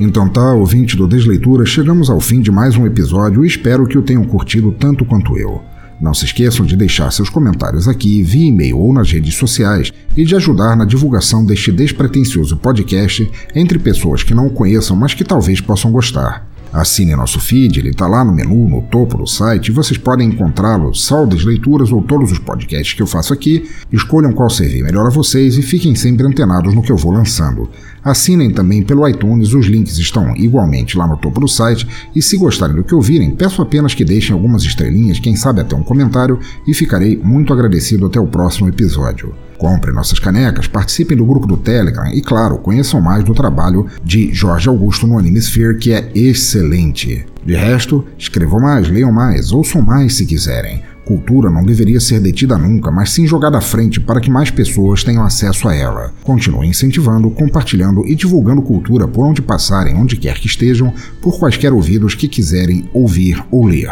Então 0.00 0.26
tá, 0.26 0.54
ouvinte 0.54 0.96
do 0.96 1.06
Desleitura, 1.06 1.66
chegamos 1.66 2.08
ao 2.08 2.20
fim 2.20 2.40
de 2.40 2.50
mais 2.50 2.78
um 2.78 2.86
episódio 2.86 3.44
e 3.44 3.46
espero 3.46 3.86
que 3.86 3.98
o 3.98 4.02
tenham 4.02 4.24
curtido 4.24 4.72
tanto 4.72 5.04
quanto 5.04 5.36
eu. 5.36 5.60
Não 6.04 6.12
se 6.12 6.26
esqueçam 6.26 6.66
de 6.66 6.76
deixar 6.76 7.10
seus 7.10 7.30
comentários 7.30 7.88
aqui 7.88 8.22
via 8.22 8.48
e-mail 8.48 8.78
ou 8.78 8.92
nas 8.92 9.10
redes 9.10 9.36
sociais 9.36 9.90
e 10.14 10.22
de 10.22 10.36
ajudar 10.36 10.76
na 10.76 10.84
divulgação 10.84 11.42
deste 11.42 11.72
despretensioso 11.72 12.58
podcast 12.58 13.26
entre 13.54 13.78
pessoas 13.78 14.22
que 14.22 14.34
não 14.34 14.48
o 14.48 14.50
conheçam, 14.50 14.94
mas 14.94 15.14
que 15.14 15.24
talvez 15.24 15.62
possam 15.62 15.90
gostar. 15.90 16.46
Assine 16.74 17.14
nosso 17.14 17.38
feed, 17.38 17.78
ele 17.78 17.90
está 17.90 18.08
lá 18.08 18.24
no 18.24 18.34
menu, 18.34 18.68
no 18.68 18.82
topo 18.82 19.16
do 19.16 19.28
site, 19.28 19.70
vocês 19.70 19.96
podem 19.96 20.30
encontrá-lo, 20.30 20.92
saldas, 20.92 21.44
leituras 21.44 21.92
ou 21.92 22.02
todos 22.02 22.32
os 22.32 22.40
podcasts 22.40 22.94
que 22.94 23.00
eu 23.00 23.06
faço 23.06 23.32
aqui. 23.32 23.70
Escolham 23.92 24.32
qual 24.32 24.50
servir 24.50 24.82
melhor 24.82 25.06
a 25.06 25.10
vocês 25.10 25.56
e 25.56 25.62
fiquem 25.62 25.94
sempre 25.94 26.26
antenados 26.26 26.74
no 26.74 26.82
que 26.82 26.90
eu 26.90 26.96
vou 26.96 27.12
lançando. 27.12 27.70
Assinem 28.02 28.50
também 28.50 28.82
pelo 28.82 29.08
iTunes, 29.08 29.54
os 29.54 29.66
links 29.66 29.98
estão 29.98 30.34
igualmente 30.36 30.98
lá 30.98 31.06
no 31.06 31.16
topo 31.16 31.40
do 31.40 31.46
site, 31.46 31.86
e 32.12 32.20
se 32.20 32.36
gostarem 32.36 32.74
do 32.74 32.82
que 32.82 32.94
ouvirem, 32.94 33.30
peço 33.30 33.62
apenas 33.62 33.94
que 33.94 34.04
deixem 34.04 34.34
algumas 34.34 34.64
estrelinhas, 34.64 35.20
quem 35.20 35.36
sabe 35.36 35.60
até 35.60 35.76
um 35.76 35.82
comentário, 35.84 36.40
e 36.66 36.74
ficarei 36.74 37.16
muito 37.16 37.52
agradecido 37.52 38.06
até 38.06 38.18
o 38.18 38.26
próximo 38.26 38.68
episódio. 38.68 39.32
Comprem 39.64 39.94
nossas 39.94 40.18
canecas, 40.18 40.68
participem 40.68 41.16
do 41.16 41.24
grupo 41.24 41.46
do 41.46 41.56
Telegram 41.56 42.12
e, 42.12 42.20
claro, 42.20 42.58
conheçam 42.58 43.00
mais 43.00 43.24
do 43.24 43.32
trabalho 43.32 43.86
de 44.04 44.30
Jorge 44.30 44.68
Augusto 44.68 45.06
no 45.06 45.18
Animesphere, 45.18 45.78
que 45.78 45.90
é 45.90 46.10
excelente. 46.14 47.24
De 47.42 47.54
resto, 47.54 48.04
escrevam 48.18 48.60
mais, 48.60 48.90
leiam 48.90 49.10
mais, 49.10 49.52
ouçam 49.52 49.80
mais 49.80 50.16
se 50.16 50.26
quiserem. 50.26 50.82
Cultura 51.06 51.48
não 51.48 51.64
deveria 51.64 51.98
ser 51.98 52.20
detida 52.20 52.58
nunca, 52.58 52.90
mas 52.90 53.08
sim 53.12 53.26
jogada 53.26 53.56
à 53.56 53.60
frente 53.62 53.98
para 54.00 54.20
que 54.20 54.30
mais 54.30 54.50
pessoas 54.50 55.02
tenham 55.02 55.24
acesso 55.24 55.66
a 55.66 55.74
ela. 55.74 56.12
Continue 56.22 56.68
incentivando, 56.68 57.30
compartilhando 57.30 58.06
e 58.06 58.14
divulgando 58.14 58.60
cultura 58.60 59.08
por 59.08 59.24
onde 59.24 59.40
passarem, 59.40 59.96
onde 59.96 60.18
quer 60.18 60.38
que 60.38 60.46
estejam, 60.46 60.92
por 61.22 61.38
quaisquer 61.38 61.72
ouvidos 61.72 62.14
que 62.14 62.28
quiserem 62.28 62.86
ouvir 62.92 63.42
ou 63.50 63.64
ler. 63.64 63.90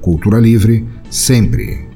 Cultura 0.00 0.40
livre, 0.40 0.88
sempre. 1.10 1.89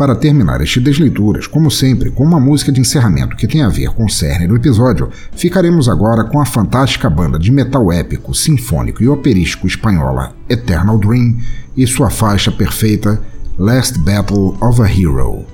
Para 0.00 0.14
terminar 0.14 0.62
este 0.62 0.80
Desleituras, 0.80 1.46
como 1.46 1.70
sempre, 1.70 2.10
com 2.10 2.24
uma 2.24 2.40
música 2.40 2.72
de 2.72 2.80
encerramento 2.80 3.36
que 3.36 3.46
tem 3.46 3.60
a 3.60 3.68
ver 3.68 3.90
com 3.90 4.06
o 4.06 4.08
cerne 4.08 4.48
do 4.48 4.56
episódio, 4.56 5.10
ficaremos 5.32 5.90
agora 5.90 6.24
com 6.24 6.40
a 6.40 6.46
fantástica 6.46 7.10
banda 7.10 7.38
de 7.38 7.52
metal 7.52 7.92
épico, 7.92 8.34
sinfônico 8.34 9.02
e 9.02 9.08
operístico 9.10 9.66
espanhola 9.66 10.34
Eternal 10.48 10.96
Dream 10.96 11.36
e 11.76 11.86
sua 11.86 12.08
faixa 12.08 12.50
perfeita 12.50 13.20
Last 13.58 13.98
Battle 13.98 14.56
of 14.62 14.80
a 14.80 14.90
Hero. 14.90 15.44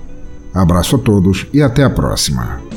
Abraço 0.54 0.94
a 0.94 0.98
todos 1.00 1.48
e 1.52 1.60
até 1.60 1.82
a 1.82 1.90
próxima. 1.90 2.75